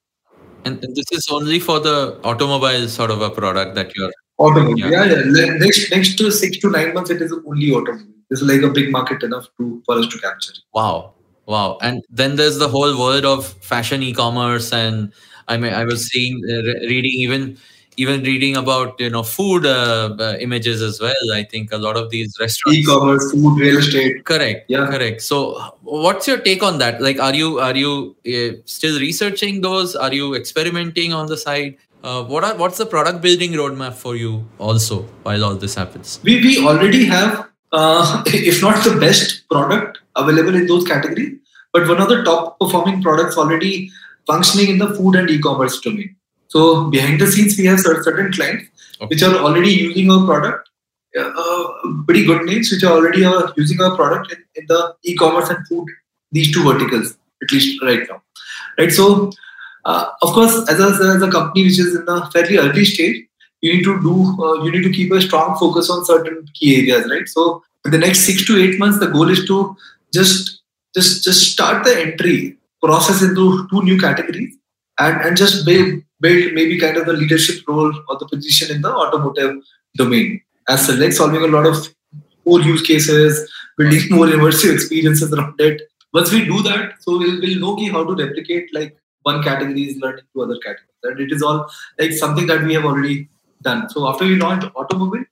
and 0.67 0.81
this 0.81 1.11
is 1.11 1.27
only 1.29 1.59
for 1.59 1.79
the 1.79 2.19
automobile 2.23 2.87
sort 2.89 3.11
of 3.11 3.21
a 3.21 3.29
product 3.29 3.75
that 3.75 3.95
you're. 3.95 4.11
Automobile, 4.37 4.91
yeah, 4.91 5.05
yeah. 5.05 5.23
yeah. 5.33 5.53
Next, 5.57 5.91
next 5.91 6.17
to 6.17 6.31
six 6.31 6.57
to 6.59 6.69
nine 6.69 6.93
months, 6.93 7.09
it 7.09 7.21
is 7.21 7.33
only 7.47 7.71
automobile. 7.71 8.05
This 8.29 8.41
is 8.41 8.47
like 8.47 8.61
a 8.63 8.69
big 8.69 8.91
market 8.91 9.23
enough 9.23 9.47
to 9.57 9.81
for 9.85 9.97
us 9.97 10.07
to 10.07 10.19
capture. 10.19 10.53
Wow, 10.73 11.13
wow! 11.45 11.77
And 11.81 12.03
then 12.09 12.35
there's 12.35 12.57
the 12.57 12.67
whole 12.67 12.99
world 12.99 13.23
of 13.23 13.47
fashion 13.63 14.03
e-commerce, 14.03 14.73
and 14.73 15.13
I 15.47 15.57
mean, 15.57 15.73
I 15.73 15.85
was 15.85 16.07
seeing, 16.07 16.41
uh, 16.49 16.63
reading 16.87 17.11
even 17.11 17.57
even 17.97 18.23
reading 18.23 18.57
about 18.57 18.99
you 18.99 19.09
know 19.09 19.23
food 19.23 19.65
uh, 19.65 20.15
uh, 20.19 20.35
images 20.39 20.81
as 20.81 20.99
well. 20.99 21.31
I 21.33 21.43
think 21.43 21.71
a 21.71 21.77
lot 21.77 21.97
of 21.97 22.09
these 22.09 22.35
restaurants 22.39 22.79
e-commerce 22.79 23.31
food 23.31 23.59
real 23.59 23.77
estate. 23.77 24.25
Correct. 24.25 24.65
Yeah. 24.69 24.87
Correct. 24.87 25.21
So 25.21 25.59
what's 25.81 26.27
your 26.27 26.37
take 26.37 26.63
on 26.63 26.77
that? 26.79 27.01
Like 27.01 27.19
are 27.19 27.33
you 27.33 27.59
are 27.59 27.75
you 27.75 28.15
uh, 28.27 28.57
still 28.65 28.99
researching 28.99 29.61
those? 29.61 29.95
Are 29.95 30.13
you 30.13 30.35
experimenting 30.35 31.13
on 31.13 31.27
the 31.27 31.37
side 31.37 31.77
uh, 32.05 32.23
what 32.23 32.43
are 32.43 32.55
what's 32.55 32.77
the 32.77 32.85
product 32.85 33.21
building 33.25 33.51
roadmap 33.63 33.93
for 34.05 34.15
you 34.15 34.31
also 34.69 35.01
while 35.27 35.43
all 35.49 35.55
this 35.65 35.75
happens 35.81 36.19
we 36.23 36.39
we 36.45 36.53
already 36.71 37.03
have 37.17 37.45
uh, 37.71 38.23
if 38.27 38.61
not 38.61 38.83
the 38.83 38.95
best 38.99 39.47
product 39.49 39.99
available 40.15 40.55
in 40.55 40.67
those 40.67 40.85
categories, 40.85 41.37
but 41.73 41.87
one 41.87 42.01
of 42.01 42.09
the 42.09 42.23
top 42.23 42.59
performing 42.59 43.01
products 43.01 43.37
already 43.37 43.91
functioning 44.27 44.69
in 44.69 44.77
the 44.77 44.93
food 44.95 45.15
and 45.15 45.29
e-commerce 45.29 45.79
domain. 45.81 46.15
So 46.47 46.89
behind 46.89 47.19
the 47.19 47.27
scenes, 47.27 47.57
we 47.57 47.65
have 47.65 47.79
certain 47.79 48.31
clients 48.31 48.65
okay. 49.01 49.07
which 49.07 49.23
are 49.23 49.35
already 49.35 49.71
using 49.71 50.09
our 50.09 50.25
product, 50.25 50.69
uh, 51.19 51.63
pretty 52.05 52.25
good 52.25 52.45
names 52.45 52.71
which 52.71 52.83
are 52.83 52.93
already 52.93 53.25
uh, 53.25 53.51
using 53.57 53.81
our 53.81 53.95
product 53.95 54.31
in, 54.31 54.43
in, 54.55 54.65
the 54.67 54.95
e-commerce 55.03 55.49
and 55.49 55.67
food, 55.67 55.87
these 56.31 56.53
two 56.53 56.63
verticals, 56.63 57.17
at 57.43 57.51
least 57.51 57.81
right 57.83 58.07
now. 58.09 58.21
Right. 58.77 58.91
So, 58.91 59.31
uh, 59.85 60.09
of 60.23 60.29
course, 60.33 60.67
as 60.67 60.79
a, 60.79 60.87
as 61.15 61.21
a 61.21 61.31
company 61.31 61.63
which 61.63 61.79
is 61.79 61.95
in 61.95 62.05
a 62.07 62.29
fairly 62.31 62.57
early 62.57 62.85
stage, 62.85 63.23
you 63.61 63.73
need 63.73 63.83
to 63.83 64.01
do 64.01 64.15
uh, 64.43 64.63
you 64.63 64.71
need 64.71 64.83
to 64.83 64.91
keep 64.91 65.11
a 65.11 65.21
strong 65.21 65.57
focus 65.57 65.89
on 65.89 66.05
certain 66.05 66.47
key 66.53 66.77
areas 66.79 67.09
right? 67.09 67.27
So 67.27 67.63
in 67.85 67.91
the 67.91 67.97
next 67.97 68.19
six 68.21 68.45
to 68.47 68.57
eight 68.57 68.79
months 68.79 68.99
the 68.99 69.07
goal 69.07 69.29
is 69.29 69.45
to 69.45 69.75
just 70.13 70.61
just 70.95 71.23
just 71.23 71.51
start 71.51 71.83
the 71.83 71.95
entry 71.99 72.57
process 72.81 73.21
into 73.21 73.67
two 73.69 73.83
new 73.83 73.99
categories 73.99 74.55
and 74.99 75.21
and 75.21 75.37
just 75.37 75.65
build, 75.65 76.01
build 76.19 76.53
maybe 76.53 76.79
kind 76.79 76.97
of 76.97 77.05
the 77.05 77.13
leadership 77.13 77.67
role 77.67 77.93
or 78.09 78.17
the 78.19 78.27
position 78.27 78.75
in 78.75 78.81
the 78.81 78.91
automotive 78.91 79.57
domain. 79.95 80.41
As 80.67 80.85
select 80.85 81.13
solving 81.13 81.43
a 81.43 81.47
lot 81.47 81.65
of 81.65 81.87
more 82.45 82.61
use 82.61 82.81
cases 82.81 83.51
building 83.77 84.01
more 84.09 84.27
immersive 84.27 84.73
experiences 84.73 85.31
around 85.33 85.59
it. 85.59 85.81
Once 86.13 86.31
we 86.31 86.45
do 86.45 86.61
that 86.63 86.93
so 87.01 87.17
we'll, 87.17 87.39
we'll 87.39 87.59
know 87.59 87.91
how 87.91 88.03
to 88.03 88.15
replicate 88.23 88.73
like 88.73 88.95
one 89.29 89.41
category 89.43 89.83
is 89.89 89.97
learning 90.03 90.25
to 90.33 90.43
other 90.43 90.57
categories 90.65 91.03
and 91.03 91.19
it 91.25 91.31
is 91.35 91.41
all 91.41 91.59
like 91.99 92.13
something 92.23 92.47
that 92.51 92.63
we 92.63 92.73
have 92.77 92.85
already 92.85 93.29
done. 93.61 93.89
So 93.89 94.07
after 94.09 94.25
we 94.25 94.35
launched 94.35 94.67
automobile, 94.75 95.25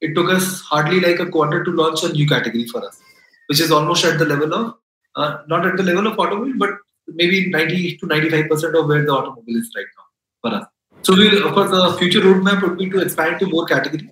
it 0.00 0.14
took 0.14 0.30
us 0.30 0.60
hardly 0.60 1.00
like 1.00 1.20
a 1.20 1.26
quarter 1.36 1.62
to 1.64 1.70
launch 1.70 2.02
a 2.04 2.12
new 2.12 2.26
category 2.26 2.66
for 2.66 2.84
us, 2.86 3.00
which 3.48 3.60
is 3.60 3.70
almost 3.70 4.04
at 4.04 4.18
the 4.18 4.24
level 4.24 4.54
of 4.54 4.74
uh, 5.16 5.38
not 5.48 5.66
at 5.66 5.76
the 5.76 5.82
level 5.82 6.06
of 6.06 6.18
automobile, 6.18 6.54
but 6.58 6.70
maybe 7.08 7.50
90 7.50 7.96
to 7.98 8.06
95 8.06 8.48
percent 8.50 8.76
of 8.76 8.86
where 8.86 9.04
the 9.04 9.12
automobile 9.12 9.56
is 9.56 9.70
right 9.76 9.86
now 9.98 10.06
for 10.42 10.56
us. 10.58 10.66
So 11.02 11.16
we 11.16 11.28
of 11.42 11.54
course, 11.54 11.70
the 11.70 11.96
future 11.98 12.20
roadmap 12.20 12.62
would 12.62 12.78
be 12.78 12.88
to 12.90 13.00
expand 13.00 13.40
to 13.40 13.46
more 13.46 13.66
categories. 13.66 14.10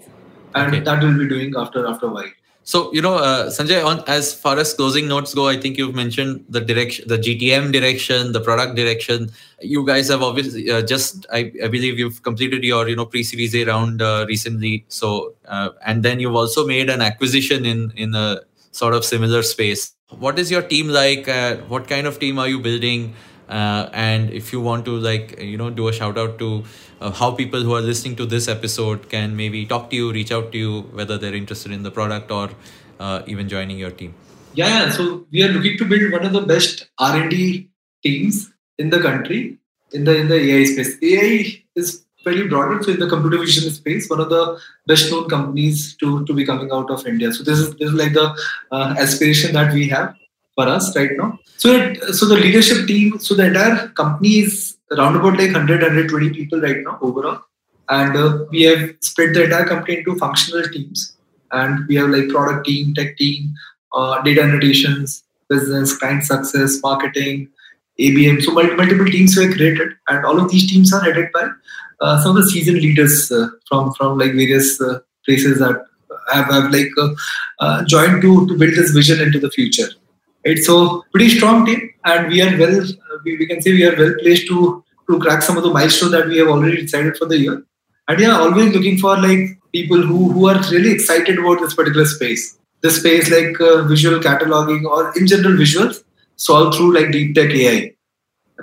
and 0.59 0.75
Okay. 0.75 0.85
that 0.85 1.03
we'll 1.03 1.19
be 1.19 1.29
doing 1.31 1.55
after 1.63 1.81
after 1.89 2.07
a 2.07 2.13
while. 2.17 2.31
So 2.69 2.93
you 2.93 3.01
know, 3.01 3.15
uh, 3.15 3.47
Sanjay, 3.49 3.83
on 3.83 4.05
as 4.07 4.35
far 4.35 4.59
as 4.59 4.75
closing 4.75 5.09
notes 5.09 5.33
go, 5.33 5.49
I 5.49 5.57
think 5.57 5.79
you've 5.79 5.95
mentioned 5.95 6.45
the 6.51 6.61
direction, 6.61 7.09
the 7.09 7.17
GTM 7.17 7.73
direction, 7.73 8.33
the 8.33 8.43
product 8.43 8.75
direction. 8.77 9.31
You 9.63 9.87
guys 9.87 10.09
have 10.09 10.23
obviously 10.23 10.71
uh, 10.71 10.83
just, 10.83 11.25
I, 11.33 11.51
I 11.65 11.69
believe, 11.69 11.99
you've 11.99 12.23
completed 12.23 12.65
your 12.65 12.87
you 12.87 12.95
know 12.95 13.07
pre-series 13.07 13.55
A 13.55 13.65
round 13.65 14.03
uh, 14.03 14.27
recently. 14.29 14.85
So 14.89 15.33
uh, 15.47 15.71
and 15.87 16.03
then 16.03 16.21
you've 16.21 16.35
also 16.35 16.67
made 16.67 16.91
an 16.91 17.01
acquisition 17.01 17.65
in 17.65 17.91
in 17.97 18.15
a 18.15 18.43
sort 18.73 18.93
of 18.93 19.03
similar 19.03 19.43
space. 19.43 19.95
What 20.11 20.39
is 20.39 20.51
your 20.51 20.61
team 20.61 20.89
like? 20.89 21.27
Uh, 21.27 21.57
what 21.73 21.89
kind 21.89 22.07
of 22.07 22.19
team 22.19 22.39
are 22.39 22.49
you 22.49 22.61
building? 22.61 23.15
Uh, 23.49 23.89
and 23.93 24.31
if 24.31 24.53
you 24.53 24.61
want 24.61 24.85
to 24.85 24.97
like 24.97 25.41
you 25.41 25.57
know 25.57 25.71
do 25.71 25.89
a 25.89 25.93
shout 25.93 26.19
out 26.19 26.39
to 26.39 26.65
uh, 27.01 27.11
how 27.11 27.31
people 27.31 27.63
who 27.63 27.75
are 27.75 27.81
listening 27.81 28.15
to 28.17 28.27
this 28.27 28.49
episode 28.49 29.09
can 29.09 29.37
maybe 29.37 29.65
talk 29.65 29.91
to 29.91 29.97
you 29.97 30.13
reach 30.13 30.33
out 30.33 30.53
to 30.53 30.59
you 30.59 30.83
whether 30.93 31.17
they're 31.17 31.35
interested 31.35 31.73
in 31.73 31.83
the 31.83 31.91
product 31.91 32.31
or 32.31 32.51
uh, 33.01 33.23
even 33.27 33.49
joining 33.49 33.79
your 33.79 33.91
team 33.91 34.15
Yeah, 34.55 34.69
yeah. 34.69 34.91
So 34.91 35.27
we 35.31 35.43
are 35.45 35.49
looking 35.49 35.79
to 35.79 35.85
build 35.85 36.13
one 36.13 36.25
of 36.27 36.33
the 36.33 36.41
best 36.43 36.89
R 36.99 37.17
and 37.17 37.31
D 37.31 37.71
teams 38.03 38.51
in 38.79 38.91
the 38.91 39.01
country 39.01 39.59
in 39.93 40.05
the 40.05 40.17
in 40.17 40.29
the 40.29 40.37
AI 40.37 40.65
space. 40.65 40.97
AI 41.03 41.63
is 41.75 42.05
fairly 42.25 42.49
broader. 42.49 42.83
So 42.83 42.93
in 42.93 43.01
the 43.01 43.09
computer 43.09 43.39
vision 43.39 43.71
space, 43.71 44.09
one 44.11 44.21
of 44.21 44.31
the 44.31 44.59
best 44.87 45.11
known 45.11 45.29
companies 45.29 45.97
to 45.97 46.25
to 46.25 46.35
be 46.35 46.45
coming 46.45 46.71
out 46.73 46.91
of 46.91 47.07
India. 47.07 47.33
So 47.33 47.45
this 47.45 47.59
is 47.59 47.75
this 47.77 47.91
is 47.91 47.95
like 47.95 48.13
the 48.13 48.27
uh, 48.73 48.95
aspiration 48.99 49.55
that 49.55 49.73
we 49.73 49.89
have 49.89 50.15
for 50.59 50.69
us 50.77 50.87
right 50.97 51.15
now. 51.17 51.39
So 51.63 51.69
it, 51.77 52.03
so 52.19 52.27
the 52.27 52.41
leadership 52.45 52.87
team, 52.87 53.19
so 53.19 53.35
the 53.35 53.47
entire 53.47 53.89
company 54.01 54.35
is 54.47 54.77
around 54.93 55.17
about 55.17 55.39
like 55.41 55.53
100 55.53 55.83
120 55.83 56.31
people 56.39 56.61
right 56.61 56.81
now 56.89 56.99
overall, 57.01 57.39
and 57.89 58.17
uh, 58.17 58.45
we 58.51 58.63
have 58.63 58.83
split 59.11 59.35
the 59.35 59.45
entire 59.45 59.69
company 59.73 59.99
into 59.99 60.17
functional 60.25 60.65
teams, 60.77 61.17
and 61.53 61.87
we 61.89 61.97
have 62.01 62.11
like 62.17 62.29
product 62.29 62.67
team, 62.67 62.95
tech 62.95 63.17
team, 63.17 63.55
uh, 63.93 64.23
data 64.23 64.43
annotations, 64.43 65.23
business, 65.49 65.97
client 65.99 66.25
success, 66.25 66.81
marketing, 66.83 67.49
ABM. 67.99 68.43
So 68.43 68.53
multiple 68.53 69.11
teams 69.17 69.37
were 69.37 69.53
created, 69.53 69.93
and 70.09 70.25
all 70.25 70.41
of 70.41 70.51
these 70.51 70.69
teams 70.71 70.93
are 70.93 71.05
headed 71.09 71.31
by 71.39 71.47
uh, 72.01 72.23
some 72.23 72.37
of 72.37 72.43
the 72.43 72.51
seasoned 72.51 72.83
leaders 72.89 73.31
uh, 73.31 73.49
from 73.69 73.93
from 74.01 74.19
like 74.25 74.35
various 74.43 74.81
uh, 74.81 74.99
places 75.25 75.59
that 75.61 75.85
have, 76.33 76.47
have 76.57 76.71
like 76.73 76.93
uh, 77.07 77.09
uh, 77.61 77.85
joined 77.95 78.21
to 78.23 78.35
to 78.49 78.61
build 78.65 78.77
this 78.83 78.93
vision 79.01 79.25
into 79.29 79.41
the 79.47 79.51
future. 79.61 79.89
Right, 80.49 80.59
so 80.59 81.05
pretty 81.13 81.31
strong 81.31 81.67
team, 81.67 81.91
and 82.05 82.29
we 82.29 82.41
are 82.43 82.59
well. 82.59 82.81
uh, 82.83 83.19
We, 83.25 83.37
we 83.39 83.47
can 83.47 83.61
say 83.63 83.73
we 83.73 83.85
are 83.85 83.97
well 83.97 84.15
placed 84.21 84.47
to 84.49 84.85
to 85.11 85.19
crack 85.19 85.43
some 85.43 85.59
of 85.59 85.65
the 85.65 85.71
milestones 85.71 86.13
that 86.13 86.29
we 86.29 86.39
have 86.39 86.49
already 86.49 86.83
decided 86.83 87.17
for 87.19 87.27
the 87.27 87.39
year. 87.39 87.57
And 88.09 88.21
yeah, 88.21 88.39
always 88.39 88.73
looking 88.75 88.99
for 88.99 89.17
like 89.27 89.43
people 89.73 90.01
who 90.11 90.21
who 90.33 90.49
are 90.53 90.59
really 90.71 90.93
excited 90.93 91.39
about 91.39 91.61
this 91.61 91.75
particular 91.75 92.07
space. 92.07 92.45
This 92.83 93.01
space 93.01 93.31
like 93.37 93.61
uh, 93.61 93.83
visual 93.93 94.21
cataloging 94.29 94.85
or 94.97 95.13
in 95.19 95.27
general 95.27 95.57
visuals 95.65 96.03
solved 96.37 96.77
through 96.77 96.95
like 96.99 97.11
deep 97.19 97.35
tech 97.35 97.51
AI, 97.51 97.95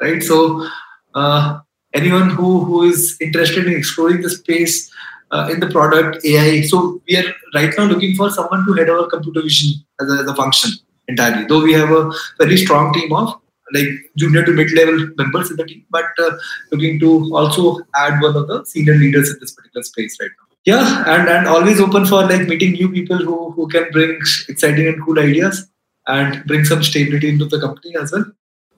right? 0.02 0.24
So 0.24 0.68
uh, 1.14 1.60
anyone 1.94 2.30
who 2.32 2.64
who 2.72 2.84
is 2.94 3.18
interested 3.30 3.68
in 3.68 3.78
exploring 3.84 4.22
the 4.22 4.30
space 4.30 4.92
uh, 5.32 5.50
in 5.52 5.60
the 5.60 5.72
product 5.78 6.26
AI, 6.26 6.62
so 6.74 7.02
we 7.08 7.18
are 7.18 7.30
right 7.54 7.74
now 7.78 7.86
looking 7.94 8.16
for 8.16 8.32
someone 8.40 8.66
to 8.66 8.74
head 8.82 8.90
our 8.90 9.08
computer 9.08 9.42
vision 9.42 9.86
as 10.02 10.10
a, 10.18 10.22
as 10.24 10.28
a 10.36 10.36
function 10.44 10.72
entirely. 11.08 11.46
Though 11.46 11.64
we 11.64 11.74
have 11.74 11.92
a 11.92 12.12
very 12.40 12.58
strong 12.58 12.94
team 12.94 13.14
of 13.14 13.40
like 13.74 13.88
junior 14.16 14.46
to 14.46 14.52
mid 14.52 14.72
level 14.74 15.10
members 15.18 15.52
in 15.52 15.58
the 15.58 15.66
team, 15.66 15.86
but 15.90 16.06
uh, 16.20 16.32
looking 16.72 17.00
to 17.00 17.36
also 17.36 17.80
add 17.96 18.22
one 18.22 18.36
of 18.36 18.48
the 18.48 18.64
senior 18.66 18.96
leaders 18.96 19.30
in 19.30 19.38
this 19.40 19.54
particular 19.54 19.84
space 19.84 20.18
right 20.22 20.30
now. 20.40 20.46
Yeah, 20.66 21.04
and 21.08 21.30
and 21.30 21.48
always 21.48 21.80
open 21.80 22.06
for 22.06 22.24
like 22.24 22.48
meeting 22.48 22.74
new 22.74 22.90
people 22.90 23.18
who 23.18 23.52
who 23.52 23.68
can 23.68 23.90
bring 23.92 24.20
exciting 24.50 24.88
and 24.88 25.04
cool 25.04 25.20
ideas 25.20 25.68
and 26.08 26.46
bring 26.46 26.64
some 26.66 26.84
stability 26.84 27.30
into 27.30 27.46
the 27.46 27.60
company 27.60 27.96
as 27.96 28.12
well. 28.12 28.26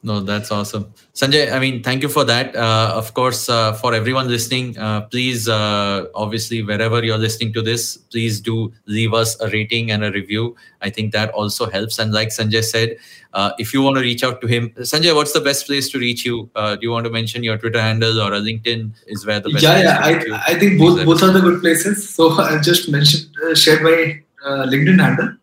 No 0.03 0.19
that's 0.21 0.51
awesome 0.51 0.85
sanjay 1.13 1.51
i 1.51 1.59
mean 1.59 1.81
thank 1.81 2.03
you 2.03 2.09
for 2.09 2.23
that 2.23 2.55
uh, 2.55 2.91
of 2.95 3.13
course 3.13 3.49
uh, 3.49 3.73
for 3.73 3.93
everyone 3.93 4.27
listening 4.27 4.77
uh, 4.77 5.01
please 5.01 5.49
uh, 5.49 6.05
obviously 6.13 6.61
wherever 6.61 7.03
you're 7.03 7.17
listening 7.17 7.51
to 7.51 7.61
this 7.61 7.97
please 7.97 8.39
do 8.39 8.71
leave 8.85 9.13
us 9.13 9.39
a 9.41 9.49
rating 9.49 9.91
and 9.91 10.03
a 10.03 10.11
review 10.11 10.55
i 10.81 10.89
think 10.89 11.11
that 11.11 11.29
also 11.31 11.69
helps 11.69 11.99
and 11.99 12.13
like 12.13 12.29
sanjay 12.29 12.63
said 12.63 12.95
uh, 13.33 13.51
if 13.59 13.73
you 13.73 13.81
want 13.81 13.95
to 13.95 14.01
reach 14.01 14.23
out 14.23 14.39
to 14.41 14.47
him 14.47 14.69
sanjay 14.93 15.15
what's 15.15 15.33
the 15.33 15.41
best 15.41 15.65
place 15.65 15.89
to 15.89 15.97
reach 15.97 16.25
you 16.25 16.49
uh, 16.55 16.75
do 16.75 16.81
you 16.83 16.91
want 16.91 17.05
to 17.05 17.11
mention 17.11 17.43
your 17.43 17.57
twitter 17.57 17.81
handle 17.81 18.21
or 18.21 18.33
a 18.33 18.39
linkedin 18.39 18.91
is 19.07 19.25
where 19.25 19.39
the 19.39 19.49
best 19.49 19.63
yeah, 19.63 19.81
yeah. 19.81 19.99
to 19.99 20.13
reach 20.13 20.27
you? 20.27 20.33
I, 20.33 20.43
I 20.47 20.59
think 20.59 20.79
both 20.79 21.05
both 21.05 21.23
are 21.23 21.31
the 21.31 21.41
good 21.41 21.61
places. 21.61 22.09
So 22.09 22.31
I 22.51 22.59
just 22.61 22.89
mentioned 22.89 23.29
uh, 23.43 23.55
shared 23.55 23.81
my 23.81 24.21
uh, 24.45 24.65
LinkedIn 24.65 24.99
handle. 24.99 25.33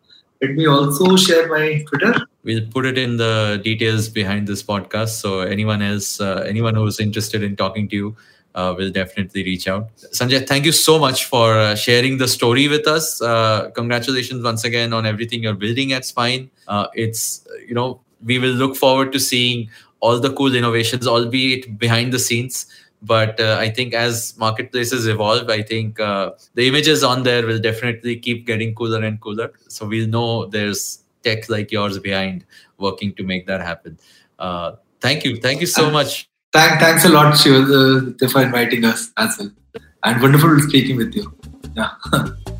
Let 0.45 0.55
me 0.55 0.67
also 0.67 1.15
share 1.15 1.47
my 1.47 1.83
Twitter. 1.87 2.13
we'll 2.43 2.65
put 2.67 2.85
it 2.85 2.97
in 2.97 3.17
the 3.17 3.59
details 3.63 4.07
behind 4.07 4.47
this 4.47 4.61
podcast. 4.61 5.19
So 5.21 5.39
anyone 5.41 5.81
else 5.81 6.21
uh, 6.21 6.43
anyone 6.47 6.75
who's 6.75 6.99
interested 6.99 7.43
in 7.43 7.55
talking 7.55 7.87
to 7.89 7.95
you 7.95 8.15
uh, 8.53 8.73
will 8.77 8.91
definitely 8.91 9.43
reach 9.43 9.67
out. 9.67 9.89
Sanjay 10.19 10.47
thank 10.47 10.65
you 10.65 10.71
so 10.71 10.99
much 10.99 11.25
for 11.25 11.57
uh, 11.57 11.75
sharing 11.75 12.19
the 12.19 12.27
story 12.27 12.67
with 12.67 12.87
us. 12.87 13.21
Uh, 13.21 13.71
congratulations 13.71 14.43
once 14.43 14.63
again 14.63 14.93
on 14.93 15.05
everything 15.05 15.43
you're 15.43 15.61
building 15.65 15.91
at 15.93 16.03
Spyne. 16.03 16.49
Uh, 16.67 16.87
it's 16.93 17.45
you 17.67 17.73
know 17.73 17.99
we 18.23 18.39
will 18.39 18.57
look 18.63 18.75
forward 18.75 19.11
to 19.11 19.19
seeing 19.19 19.69
all 19.99 20.19
the 20.19 20.31
cool 20.33 20.55
innovations 20.55 21.07
albeit 21.07 21.79
behind 21.79 22.13
the 22.13 22.19
scenes 22.19 22.67
but 23.01 23.39
uh, 23.39 23.57
i 23.59 23.69
think 23.69 23.93
as 23.93 24.35
marketplaces 24.37 25.07
evolve 25.07 25.49
i 25.49 25.61
think 25.61 25.99
uh, 25.99 26.31
the 26.53 26.67
images 26.67 27.03
on 27.03 27.23
there 27.23 27.45
will 27.45 27.59
definitely 27.59 28.15
keep 28.15 28.45
getting 28.45 28.73
cooler 28.73 29.03
and 29.03 29.21
cooler 29.21 29.51
so 29.67 29.85
we'll 29.85 30.07
know 30.07 30.45
there's 30.45 31.05
tech 31.25 31.49
like 31.49 31.71
yours 31.71 31.99
behind 31.99 32.45
working 32.77 33.13
to 33.15 33.23
make 33.23 33.47
that 33.47 33.61
happen. 33.61 33.99
Uh, 34.39 34.73
thank 35.01 35.25
you. 35.25 35.37
Thank 35.37 35.59
you 35.59 35.67
so 35.67 35.89
much. 35.89 36.29
Thank, 36.53 36.79
thanks 36.79 37.03
a 37.03 37.09
lot, 37.09 37.37
Shiv, 37.37 37.69
uh, 37.69 38.27
for 38.29 38.41
inviting 38.41 38.85
us 38.85 39.11
as 39.17 39.37
well. 39.37 39.51
And 40.03 40.21
wonderful 40.21 40.57
speaking 40.61 40.95
with 40.95 41.13
you. 41.13 41.35
Yeah. 41.75 41.89